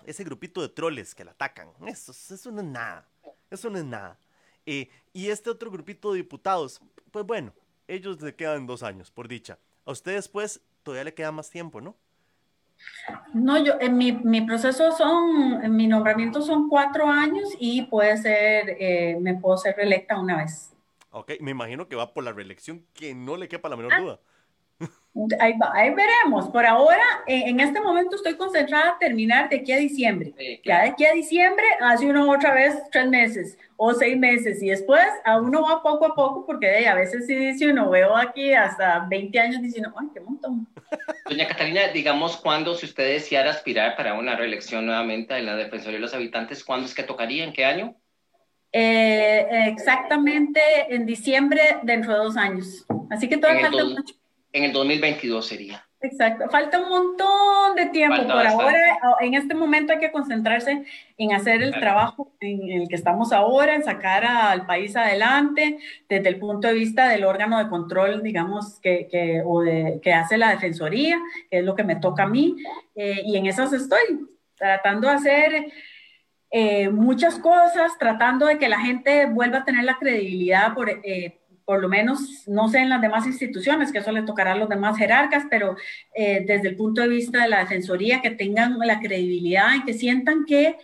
[0.06, 1.68] ese grupito de troles que la atacan.
[1.86, 3.08] Eso, eso no es nada.
[3.50, 4.18] Eso no es nada.
[4.66, 6.80] Eh, y este otro grupito de diputados,
[7.10, 7.52] pues bueno,
[7.86, 9.58] ellos le quedan dos años, por dicha.
[9.84, 11.96] A ustedes, pues, todavía le queda más tiempo, ¿no?
[13.32, 18.16] No, yo, en mi, mi proceso son, en mi nombramiento son cuatro años y puede
[18.18, 20.72] ser, eh, me puedo ser reelecta una vez.
[21.10, 24.20] Ok, me imagino que va por la reelección, que no le quepa la menor duda.
[25.38, 26.48] Ahí, ahí, veremos.
[26.48, 30.34] Por ahora, en, este momento estoy concentrada a terminar de aquí a diciembre.
[30.64, 34.70] Ya de aquí a diciembre hace uno otra vez tres meses o seis meses y
[34.70, 38.52] después a uno va poco a poco porque a veces sí dice uno, veo aquí
[38.54, 40.66] hasta 20 años diciendo, ay, qué montón.
[41.30, 45.98] Doña Catalina, digamos, cuando si usted deseara aspirar para una reelección nuevamente en la Defensoría
[45.98, 47.44] de los Habitantes, ¿cuándo es que tocaría?
[47.44, 47.94] ¿En qué año?
[48.72, 52.84] Eh, exactamente en diciembre dentro de dos años.
[53.10, 54.14] Así que todavía falta mucho
[54.54, 55.84] en el 2022 sería.
[56.00, 58.22] Exacto, falta un montón de tiempo.
[58.24, 60.84] Por ahora, en este momento hay que concentrarse
[61.16, 65.78] en hacer el trabajo en el que estamos ahora, en sacar al país adelante
[66.08, 70.12] desde el punto de vista del órgano de control, digamos, que, que, o de, que
[70.12, 71.18] hace la Defensoría,
[71.50, 72.56] que es lo que me toca a mí.
[72.94, 75.72] Eh, y en esas estoy, tratando de hacer
[76.50, 80.90] eh, muchas cosas, tratando de que la gente vuelva a tener la credibilidad por...
[80.90, 84.56] Eh, por lo menos, no sé en las demás instituciones, que eso le tocará a
[84.56, 85.76] los demás jerarcas, pero
[86.14, 89.94] eh, desde el punto de vista de la Defensoría, que tengan la credibilidad y que
[89.94, 90.76] sientan que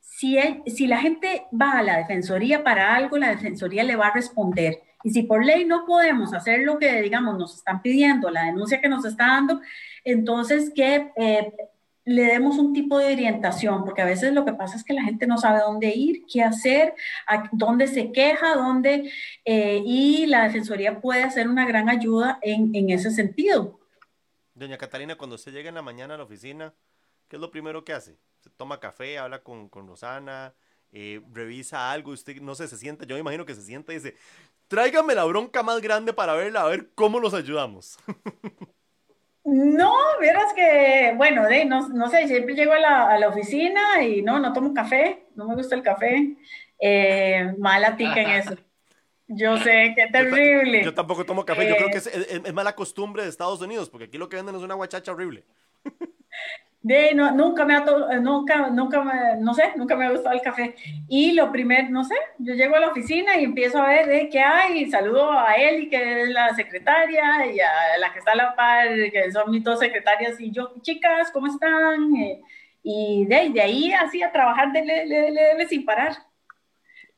[0.00, 4.14] si, si la gente va a la Defensoría para algo, la Defensoría le va a
[4.14, 4.80] responder.
[5.04, 8.80] Y si por ley no podemos hacer lo que, digamos, nos están pidiendo, la denuncia
[8.80, 9.60] que nos está dando,
[10.02, 11.52] entonces que eh,
[12.06, 15.02] le demos un tipo de orientación, porque a veces lo que pasa es que la
[15.02, 16.94] gente no sabe dónde ir, qué hacer,
[17.50, 19.10] dónde se queja, dónde,
[19.44, 23.80] eh, y la Defensoría puede hacer una gran ayuda en, en, ese sentido.
[24.54, 26.72] Doña Catalina, cuando usted llega en la mañana a la oficina,
[27.26, 28.16] ¿qué es lo primero que hace?
[28.38, 30.54] ¿Se toma café, habla con, con Rosana,
[30.92, 33.96] eh, revisa algo, usted no sé, se sienta, yo me imagino que se sienta y
[33.96, 34.14] dice,
[34.68, 37.98] tráigame la bronca más grande para verla, a ver cómo los ayudamos.
[39.46, 44.02] No, vieras que, bueno, de, no, no sé, siempre llego a la, a la, oficina
[44.02, 46.34] y no, no tomo café, no me gusta el café.
[46.80, 48.56] Eh, mala tica en eso.
[49.28, 50.82] Yo sé, qué terrible.
[50.82, 53.88] Yo, tampoco tomo café, yo creo que es, es, es, mala costumbre de Estados Unidos,
[53.88, 55.44] porque aquí lo que venden es una guachacha horrible.
[56.86, 57.84] De, no, nunca me ha,
[58.20, 60.76] nunca, nunca me, no sé, nunca me ha gustado el café.
[61.08, 64.28] Y lo primero, no sé, yo llego a la oficina y empiezo a ver de
[64.28, 68.32] qué hay, y saludo a Eli, que es la secretaria, y a la que está
[68.32, 72.14] a la par, que son mis dos secretarias, y yo, chicas, ¿cómo están?
[72.14, 72.40] Eh,
[72.84, 76.12] y de, de, ahí así a trabajar de, de, sin parar.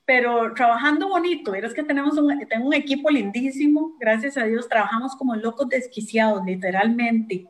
[0.06, 5.14] Pero trabajando bonito, es que tenemos un, tengo un equipo lindísimo, gracias a Dios, trabajamos
[5.14, 7.48] como locos desquiciados, literalmente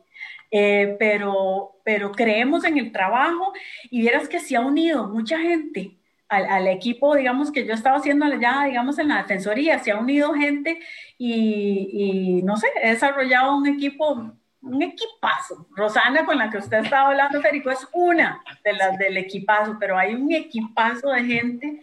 [0.50, 3.52] eh, pero, pero creemos en el trabajo
[3.90, 7.96] y vieras que se ha unido mucha gente al, al, equipo, digamos, que yo estaba
[7.96, 10.78] haciendo ya, digamos, en la Defensoría, se ha unido gente
[11.16, 15.66] y, y no sé, he desarrollado un equipo un equipazo.
[15.76, 19.96] Rosana, con la que usted estaba hablando, Federico, es una de las del equipazo, pero
[19.96, 21.80] hay un equipazo de gente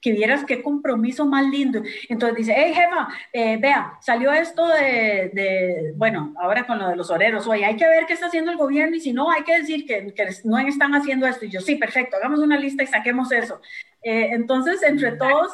[0.00, 1.82] que vieras qué compromiso más lindo.
[2.08, 6.96] Entonces dice, hey jefa, eh, vea, salió esto de, de, bueno, ahora con lo de
[6.96, 9.42] los oreros, oye, hay que ver qué está haciendo el gobierno y si no, hay
[9.42, 11.44] que decir que, que no están haciendo esto.
[11.44, 13.60] Y yo, sí, perfecto, hagamos una lista y saquemos eso.
[14.02, 15.52] Eh, entonces, entre todos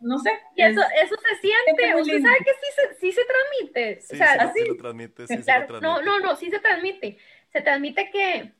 [0.00, 0.30] no sé.
[0.54, 4.00] Y eso, eso se siente, usted sabe que sí se, sí se transmite.
[4.00, 4.60] Sí, o sea, sí, así.
[4.60, 6.04] Sí lo transmite, sí claro, se lo transmite.
[6.04, 7.18] No, no, no, sí se transmite.
[7.52, 8.52] Se transmite que,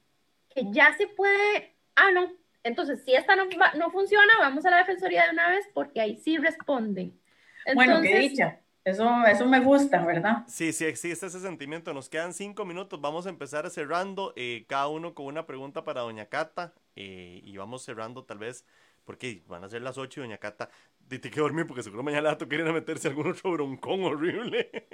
[0.48, 2.32] que ya se puede, ah, no,
[2.64, 3.44] entonces, si esta no,
[3.76, 7.18] no funciona, vamos a la defensoría de una vez porque ahí sí responden.
[7.66, 8.60] Entonces, bueno, qué dicha.
[8.84, 10.44] Eso, eso me gusta, ¿verdad?
[10.46, 11.94] Sí, sí existe ese sentimiento.
[11.94, 13.00] Nos quedan cinco minutos.
[13.00, 16.74] Vamos a empezar cerrando, eh, cada uno con una pregunta para Doña Cata.
[16.96, 18.66] Eh, y vamos cerrando tal vez,
[19.04, 20.68] porque van a ser las ocho y Doña Cata
[21.08, 24.70] tiene que dormir porque seguro mañana la a meterse algún otro broncón horrible.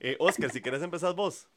[0.00, 1.48] eh, Oscar, si quieres empezar vos.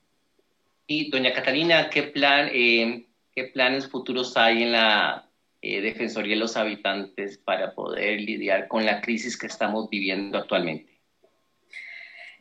[0.88, 5.28] Y Doña Catalina, ¿qué plan, eh, ¿Qué planes futuros hay en la
[5.62, 10.94] eh, Defensoría de los Habitantes para poder lidiar con la crisis que estamos viviendo actualmente?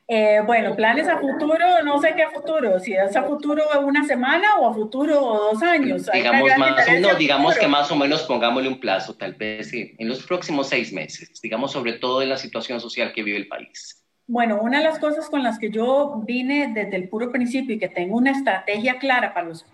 [0.08, 4.56] Eh, bueno, planes a futuro, no sé qué futuro, si es a futuro una semana
[4.56, 6.10] o a futuro dos años.
[6.12, 10.26] Digamos, más, no, digamos que más o menos pongámosle un plazo, tal vez en los
[10.26, 14.01] próximos seis meses, digamos sobre todo en la situación social que vive el país.
[14.28, 17.78] Bueno, una de las cosas con las que yo vine desde el puro principio y
[17.78, 19.64] que tengo una estrategia clara para los,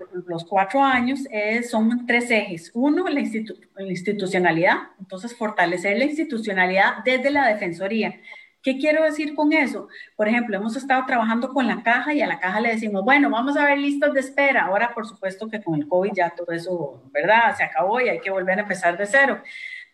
[0.49, 2.71] cuatro años es, son tres ejes.
[2.75, 8.19] Uno, la, la, institucionalidad, entonces fortalecer la institucionalidad desde la Defensoría.
[8.63, 9.89] ¿Qué quiero decir con eso?
[10.17, 13.31] Por ejemplo, hemos estado trabajando con la caja y a la caja le decimos, bueno,
[13.31, 14.65] vamos a ver listas de espera.
[14.65, 17.55] Ahora, por supuesto que con el COVID ya todo eso, ¿verdad?
[17.57, 19.41] Se acabó y hay que volver a empezar de cero.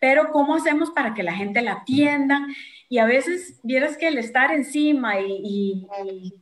[0.00, 2.46] Pero ¿cómo hacemos para que la gente la atienda?
[2.94, 5.88] Y a veces vieras que el estar encima y,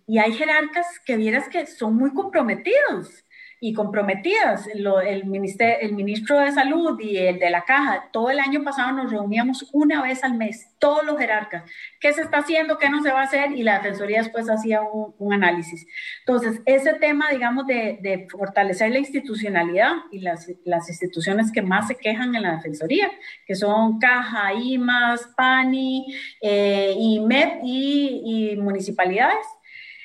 [0.07, 3.25] y hay jerarcas que vieras que son muy comprometidos
[3.65, 4.67] y comprometidas.
[4.67, 8.91] el, ministerio, el ministro de Salud y el de la Caja, todo el año pasado
[8.91, 11.63] nos reuníamos una vez al mes, todos los jerarcas.
[12.01, 12.77] ¿Qué se está haciendo?
[12.77, 13.53] ¿Qué no se va a hacer?
[13.53, 15.87] Y la Defensoría después hacía un, análisis.
[16.27, 21.95] Entonces, ese tema, digamos, de, fortalecer la institucionalidad y las, las, instituciones que más se
[21.95, 23.13] quejan en la Defensoría,
[23.47, 29.47] que son Caja, IMAS, PANI, eh, IMEP y, y municipalidades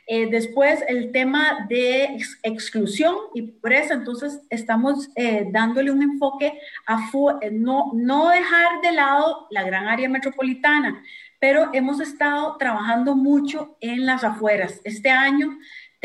[0.09, 7.11] eh, después, el tema de exclusión y pobreza, entonces estamos eh, dándole un enfoque a
[7.41, 11.03] eh, no, no dejar de lado la gran área metropolitana,
[11.39, 14.79] pero hemos estado trabajando mucho en las afueras.
[14.85, 15.57] Este año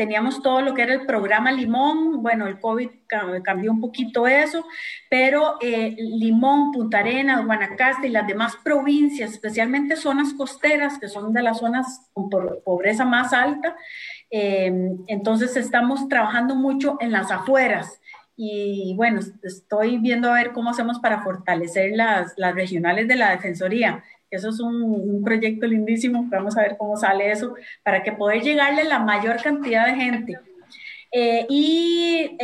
[0.03, 2.89] teníamos todo lo que era el programa Limón, bueno, el COVID
[3.41, 4.65] cambió un poquito eso,
[5.09, 11.31] pero eh, Limón, Punta Arenas, Guanacaste y las demás provincias, especialmente zonas costeras, que son
[11.31, 13.77] de las zonas con pobreza más alta,
[14.29, 18.01] em, entonces estamos trabajando mucho en las afueras.
[18.35, 23.29] Y bueno, estoy viendo a ver cómo hacemos para fortalecer las, las regionales de la
[23.29, 24.03] Defensoría
[24.35, 28.81] eso es un, proyecto lindísimo, vamos a ver cómo sale eso, para que poder llegarle
[28.81, 30.39] a la mayor cantidad de gente.
[31.15, 32.37] Eh, y,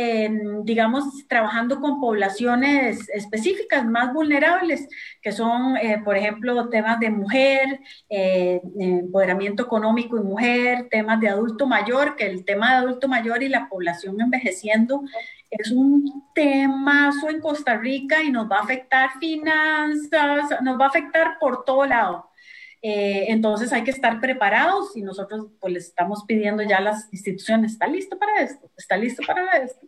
[0.62, 4.86] digamos, trabajando con poblaciones específicas más vulnerables,
[5.20, 11.28] que son, eh, por ejemplo, temas de mujer, eh, empoderamiento económico y mujer, temas de
[11.30, 15.02] adulto mayor, que el tema de adulto mayor y la población envejeciendo
[15.50, 20.88] es un temazo en Costa Rica y nos va a afectar finanzas, nos va a
[20.88, 22.30] afectar por todo lado.
[22.82, 27.12] Eh, entonces hay que estar preparados y nosotros pues les estamos pidiendo ya a las
[27.12, 28.70] instituciones, ¿está listo para esto?
[28.76, 29.86] ¿Está listo para esto?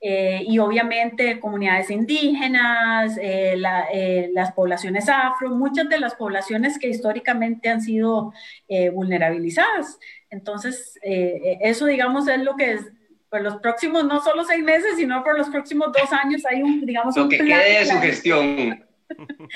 [0.00, 7.70] Eh, y obviamente comunidades indígenas, eh, las poblaciones afro, muchas de las poblaciones que históricamente
[7.70, 8.32] han sido
[8.92, 9.98] vulnerabilizadas.
[10.30, 12.92] Entonces, eso digamos es lo que es,
[13.30, 16.84] por los próximos, no solo seis meses, sino por los próximos dos años hay un,
[16.84, 18.84] digamos, lo que quede de su gestión.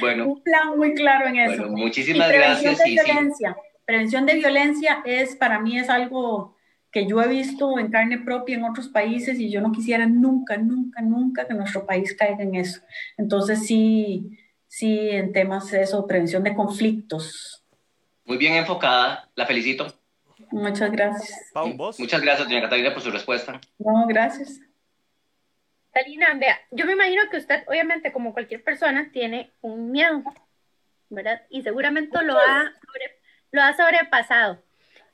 [0.00, 0.28] Bueno.
[0.28, 1.62] un plan muy claro en eso.
[1.64, 2.78] Bueno, muchísimas prevención gracias.
[2.78, 3.56] De violencia.
[3.84, 6.56] Prevención de violencia es, para mí, es algo
[6.90, 10.56] que yo he visto en carne propia en otros países y yo no quisiera nunca,
[10.56, 12.80] nunca, nunca que nuestro país caiga en eso.
[13.16, 17.64] Entonces, sí, sí, en temas de eso, prevención de conflictos.
[18.24, 20.01] Muy bien enfocada, la felicito.
[20.52, 21.50] Muchas gracias.
[21.52, 21.98] Pau, ¿vos?
[21.98, 23.60] Muchas gracias, doña Catalina, por su respuesta.
[23.78, 24.60] No, gracias.
[25.92, 30.22] Catalina, vea, yo me imagino que usted, obviamente, como cualquier persona, tiene un miedo,
[31.10, 31.42] ¿verdad?
[31.50, 32.72] Y seguramente lo ha,
[33.50, 34.62] lo ha sobrepasado.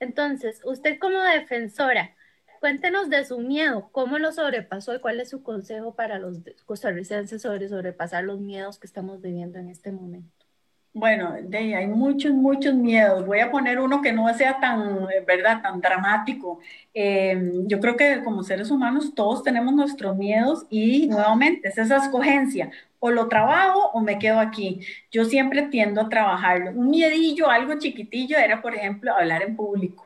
[0.00, 2.14] Entonces, usted como defensora,
[2.60, 7.42] cuéntenos de su miedo, cómo lo sobrepasó y cuál es su consejo para los costarricenses
[7.42, 10.37] sobre sobrepasar los miedos que estamos viviendo en este momento.
[10.98, 13.24] Bueno, de, hay muchos, muchos miedos.
[13.24, 16.58] Voy a poner uno que no sea tan, eh, ¿verdad?, tan dramático.
[16.92, 21.98] Em, yo creo que como seres humanos todos tenemos nuestros miedos y nuevamente es esa
[21.98, 22.72] escogencia.
[22.98, 24.80] O lo trabajo o me quedo aquí.
[25.12, 26.72] Yo siempre tiendo a trabajarlo.
[26.72, 30.04] Un miedillo, algo chiquitillo, era, por ejemplo, hablar en público.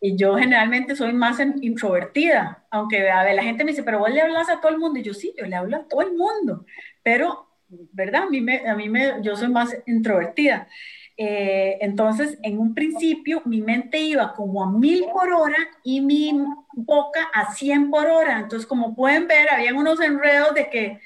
[0.00, 4.10] Y yo generalmente soy más introvertida, aunque a ver, la gente me dice, pero vos
[4.10, 5.00] le hablas a todo el mundo.
[5.00, 6.64] Y yo sí, yo le hablo a todo el mundo,
[7.02, 8.24] pero ¿verdad?
[8.24, 8.40] A mí,
[8.88, 10.68] me, yo soy más introvertida.
[11.16, 16.32] Eh, entonces, en un principio, mi mente iba como a mil por hora y mi
[16.72, 18.38] boca a 100 por hora.
[18.40, 21.00] Entonces, como pueden ver, había unos enredos de que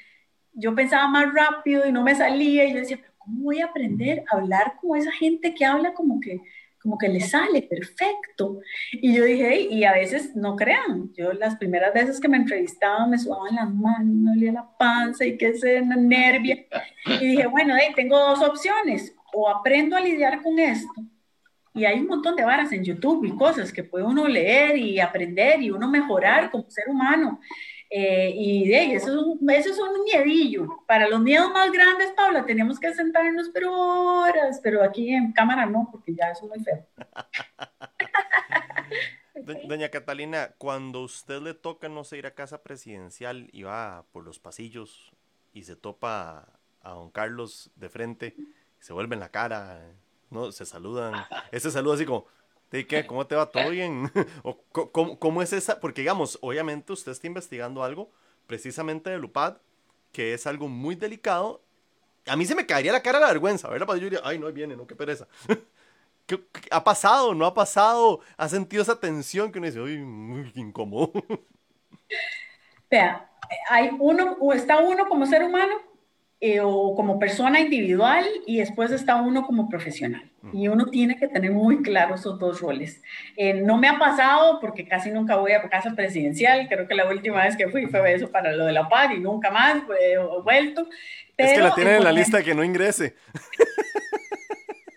[0.53, 2.65] yo pensaba más rápido y no me salía.
[2.65, 6.19] Y yo decía, ¿cómo voy a aprender a hablar como esa gente que habla como
[6.19, 6.41] que
[6.83, 8.59] como que le sale perfecto.
[8.91, 13.09] Y yo dije, y a veces no crean, yo las primeras veces que me entrevistaban
[13.09, 16.65] me sudaban las manos, me dolía la panza y que se nervia.
[17.21, 21.01] Y dije, bueno, hey, tengo dos opciones, o aprendo a lidiar con esto,
[21.73, 24.99] y hay un montón de varas en YouTube y cosas que puede uno leer y
[24.99, 27.39] aprender y uno mejorar como ser humano.
[27.95, 30.67] Eh, y de eso, es un, miedillo.
[30.87, 35.67] Para los miedos más grandes, Paula, tenemos que sentarnos pero horas, pero aquí en cámara
[35.67, 36.87] no, porque ya eso es muy feo.
[39.67, 44.23] Doña Catalina, cuando usted le toca, no sé, ir a casa presidencial y va por
[44.23, 45.11] los pasillos
[45.53, 46.47] y se topa
[46.81, 48.35] a don Carlos de frente,
[48.79, 49.79] se vuelve en la cara,
[50.31, 50.51] ¿no?
[50.51, 51.13] Se saludan.
[51.51, 52.25] Ese saludo así como,
[52.73, 53.05] ¿De qué?
[53.05, 53.51] ¿Cómo te va?
[53.51, 54.11] ¿Todo bien?
[54.41, 54.57] ¿O
[55.19, 55.79] cómo, es esa?
[55.79, 58.09] Porque digamos, obviamente usted está investigando algo
[58.47, 59.57] precisamente de Lupad,
[60.11, 61.61] que es algo muy delicado.
[62.25, 63.93] A mí se me caería la cara la vergüenza, ¿verdad?
[63.93, 65.27] Yo diría, ay, no, viene, no, qué pereza.
[66.25, 67.35] ¿Qué, ha pasado?
[67.35, 68.21] ¿No ha pasado?
[68.37, 71.11] ¿Ha sentido esa tensión que uno dice, ay, muy incómodo?
[72.89, 73.29] Vea,
[73.69, 75.79] hay uno, o está uno como ser humano
[76.45, 80.29] eh, o como persona individual y después está uno como profesional.
[80.51, 83.01] Y uno tiene que tener muy claro esos dos roles.
[83.37, 86.67] Eh, no me ha pasado porque casi nunca voy a casa presidencial.
[86.67, 89.21] Creo que la última vez que fui fue eso para lo de la paz y
[89.21, 90.89] nunca más he vuelto.
[91.37, 93.15] es que la tienen en la lista que no ingrese.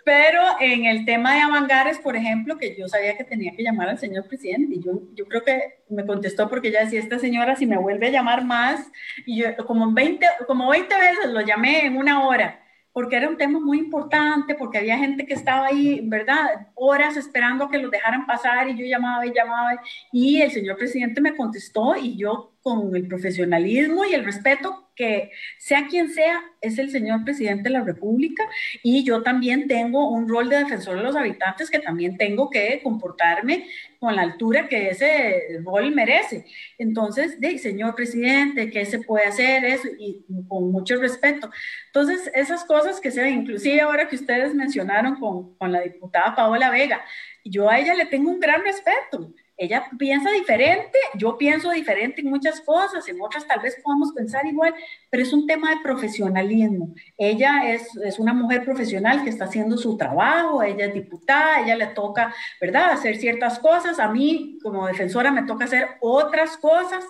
[0.07, 3.89] Pero en el tema de Avangares, por ejemplo, que yo sabía que tenía que llamar
[3.89, 7.57] al señor presidente, y yo, yo creo que me contestó porque ya decía, esta señora
[7.57, 8.87] si me vuelve a llamar más,
[9.27, 13.37] y yo como 20, como 20 veces lo llamé en una hora, porque era un
[13.37, 16.69] tema muy importante, porque había gente que estaba ahí, ¿verdad?
[16.77, 19.83] Horas esperando a que los dejaran pasar, y yo llamaba y llamaba,
[20.13, 25.31] y el señor presidente me contestó, y yo con el profesionalismo y el respeto que
[25.59, 28.43] sea quien sea, es el señor presidente de la República
[28.83, 32.81] y yo también tengo un rol de defensor de los habitantes que también tengo que
[32.83, 33.69] comportarme
[34.01, 36.47] con la altura que ese rol merece.
[36.79, 39.65] Entonces, de, señor presidente, ¿qué se puede hacer?
[39.65, 41.51] Eso, y con mucho respeto.
[41.87, 46.35] Entonces, esas cosas que se ven, inclusive ahora que ustedes mencionaron con, con la diputada
[46.35, 47.05] Paola Vega,
[47.45, 52.29] yo a ella le tengo un gran respeto ella piensa diferente, yo pienso diferente en
[52.29, 54.75] muchas cosas, en otras tal vez podamos pensar igual,
[55.09, 56.95] pero es un tema de profesionalismo.
[57.17, 61.77] Ella es, es una mujer profesional que está haciendo su trabajo, ella es diputada, ella
[61.77, 63.99] le toca, ¿verdad?, hacer ciertas cosas.
[63.99, 67.05] A mí, como defensora, me toca hacer otras cosas.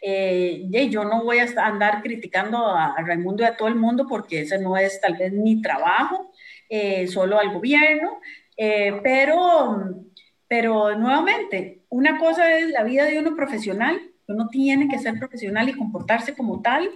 [0.00, 4.06] Eh, y yo no voy a andar criticando a, Raimundo y a todo el mundo
[4.08, 6.30] porque ese no es tal vez mi trabajo,
[6.68, 8.20] eh, solo al gobierno,
[8.56, 10.06] eh, pero
[10.48, 15.68] pero nuevamente, una cosa es la vida de uno profesional, uno tiene que ser profesional
[15.68, 16.90] y comportarse como tal,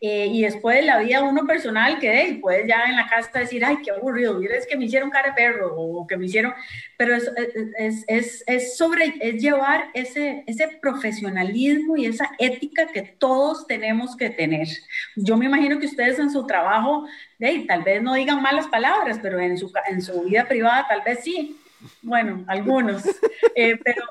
[0.00, 3.64] eh, y después la vida de uno personal que puedes ya en la casa decir,
[3.64, 6.52] ay, qué aburrido, es que me hicieron cara de perro o que me hicieron,
[6.98, 7.30] pero es,
[7.78, 14.14] es, es, es, sobre, es llevar ese, ese profesionalismo y esa ética que todos tenemos
[14.14, 14.68] que tener.
[15.16, 17.06] Yo me imagino que ustedes en su trabajo,
[17.38, 21.00] hey, tal vez no digan malas palabras, pero en su, en su vida privada tal
[21.00, 21.58] vez sí.
[22.02, 23.04] Bueno, algunos.
[23.56, 24.02] Eh, pero,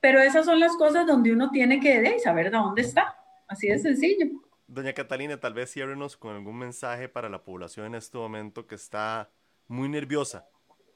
[0.00, 3.16] pero esas son las cosas donde uno tiene que saber de dónde está.
[3.48, 4.26] Así de sencillo.
[4.68, 8.74] Doña Catalina, tal vez ciérrenos con algún mensaje para la población en este momento que
[8.74, 9.30] está
[9.66, 10.46] muy nerviosa.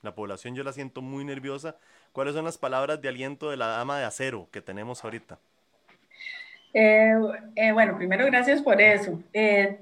[0.03, 1.77] La población yo la siento muy nerviosa.
[2.13, 5.39] ¿Cuáles son las palabras de aliento de la dama de acero que tenemos ahorita?
[6.75, 7.15] Eh,
[7.57, 9.23] eh, bueno, primero gracias por eso.
[9.33, 9.79] Eh,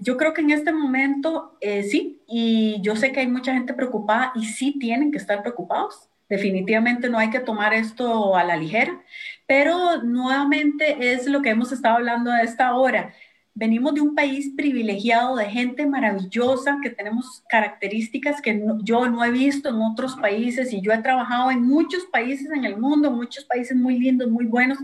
[0.00, 3.74] yo creo que en este momento eh, sí, y yo sé que hay mucha gente
[3.74, 6.08] preocupada y sí tienen que estar preocupados.
[6.28, 9.02] Definitivamente no hay que tomar esto a la ligera,
[9.46, 13.12] pero nuevamente es lo que hemos estado hablando a esta hora.
[13.56, 19.30] Venimos de un país privilegiado, de gente maravillosa, que tenemos características que yo no he
[19.30, 23.44] visto en otros países y yo he trabajado en muchos países en el mundo, muchos
[23.44, 24.78] países muy lindos, muy buenos,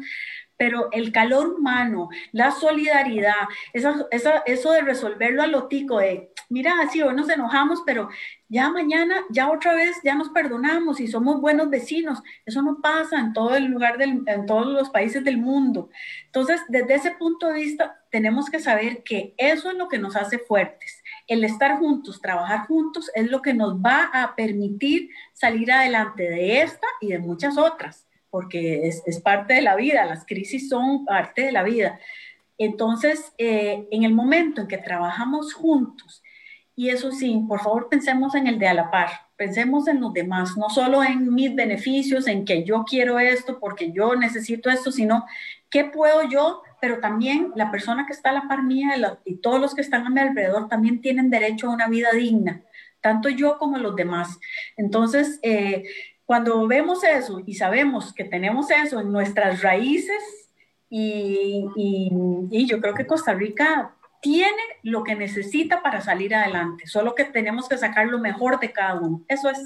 [0.61, 7.01] pero el calor humano, la solidaridad, eso, de resolverlo a lo tico, de, mira, sí,
[7.01, 8.11] hoy nos enojamos, pero
[8.47, 12.23] ya mañana, ya otra vez, ya nos perdonamos y somos buenos vecinos.
[12.45, 15.89] Eso no pasa en todo el lugar, del, en todos los países del mundo.
[16.27, 20.15] Entonces, desde ese punto de vista, tenemos que saber que eso es lo que nos
[20.15, 21.03] hace fuertes.
[21.27, 26.61] El estar juntos, trabajar juntos, es lo que nos va a permitir salir adelante de
[26.61, 31.05] esta y de muchas otras porque es, es, parte de la vida, las crisis son
[31.05, 31.99] parte de la vida.
[32.59, 36.23] Entonces, eh, en el momento en que trabajamos juntos,
[36.77, 40.13] y eso sí, por favor pensemos en el de a la par, pensemos en los
[40.13, 44.93] demás, no solo en mis beneficios, en que yo quiero esto porque yo necesito esto,
[44.93, 45.27] sino
[45.71, 48.91] qué puedo yo, pero también la persona que está a la par mía
[49.25, 52.63] y todos los que están a mi alrededor también tienen derecho a una vida digna,
[53.01, 54.39] tanto yo como los demás.
[54.77, 55.85] Entonces, eh,
[56.31, 60.23] cuando vemos eso y sabemos que tenemos eso en nuestras raíces,
[60.89, 67.17] y, y, yo creo que Costa Rica tiene lo que necesita para salir adelante, solo
[67.17, 69.25] que tenemos que sacar lo mejor de cada uno.
[69.27, 69.59] Eso es.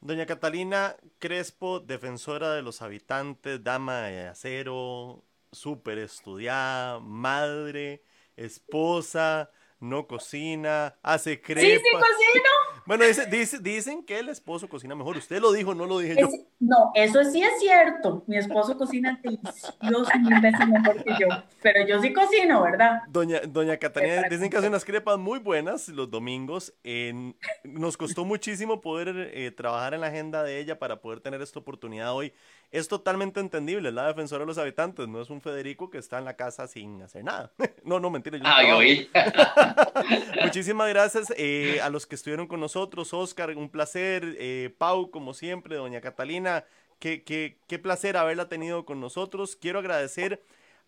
[0.00, 8.04] Doña Catalina Crespo, defensora de los habitantes, dama de acero, súper estudiada, madre,
[8.36, 11.64] esposa, no cocina, hace crepas.
[11.64, 12.71] Sí, sí, cocino.
[12.84, 15.16] Bueno, dice, dicen que el esposo cocina mejor.
[15.16, 16.28] Usted lo dijo, no lo dije yo.
[16.58, 18.24] No, eso sí es cierto.
[18.26, 21.28] Mi esposo cocina delicioso mil veces mejor que yo.
[21.62, 23.02] Pero yo sí cocino, ¿verdad?
[23.08, 26.74] Doña, doña Catalina, dicen que hace unas crepas muy buenas los domingos.
[26.82, 31.42] En, nos costó muchísimo poder eh, trabajar en la agenda de ella para poder tener
[31.42, 32.32] esta oportunidad hoy
[32.72, 36.18] es totalmente entendible, es la defensora de los habitantes, no es un Federico que está
[36.18, 37.52] en la casa sin hacer nada.
[37.84, 38.38] no, no, mentira.
[38.38, 38.78] Yo
[40.42, 45.34] Muchísimas gracias eh, a los que estuvieron con nosotros, Oscar, un placer, eh, Pau, como
[45.34, 46.64] siempre, doña Catalina,
[46.98, 49.54] qué, qué, qué placer haberla tenido con nosotros.
[49.54, 50.42] Quiero agradecer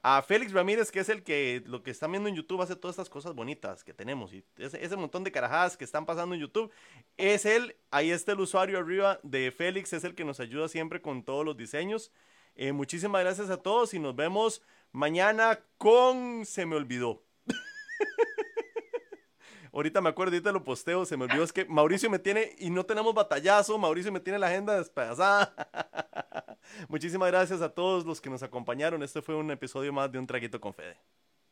[0.07, 2.93] a Félix Ramírez, que es el que lo que están viendo en YouTube hace todas
[2.93, 6.71] estas cosas bonitas que tenemos y ese, montón de carajadas que están pasando en YouTube,
[7.17, 11.01] es él, ahí está el usuario arriba de Félix, es el que nos ayuda siempre
[11.01, 12.13] con todos los diseños.
[12.55, 14.61] Eh, muchísimas gracias a todos y nos vemos
[14.93, 17.25] mañana con Se me olvidó.
[19.75, 22.71] ahorita me acuerdo, ahorita lo posteo, se me olvidó, es que Mauricio me tiene, y
[22.71, 25.53] no tenemos batallazo, Mauricio me tiene la agenda despedazada.
[26.89, 29.03] Muchísimas gracias a todos los que nos acompañaron.
[29.03, 30.97] Este fue un episodio más de Un Traguito con Fede.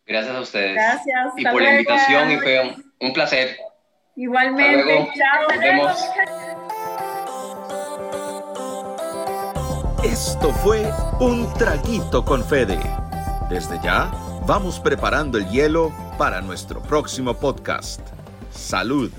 [0.07, 0.75] Gracias a ustedes.
[0.75, 1.33] Gracias.
[1.37, 3.57] Y por la invitación y fue un, un placer.
[4.17, 5.11] Igualmente.
[5.15, 5.49] Chao.
[5.49, 5.99] Nos vemos.
[10.05, 10.85] Esto fue
[11.21, 12.79] Un Traguito con Fede.
[13.49, 14.11] Desde ya,
[14.47, 18.01] vamos preparando el hielo para nuestro próximo podcast.
[18.51, 19.11] Salud.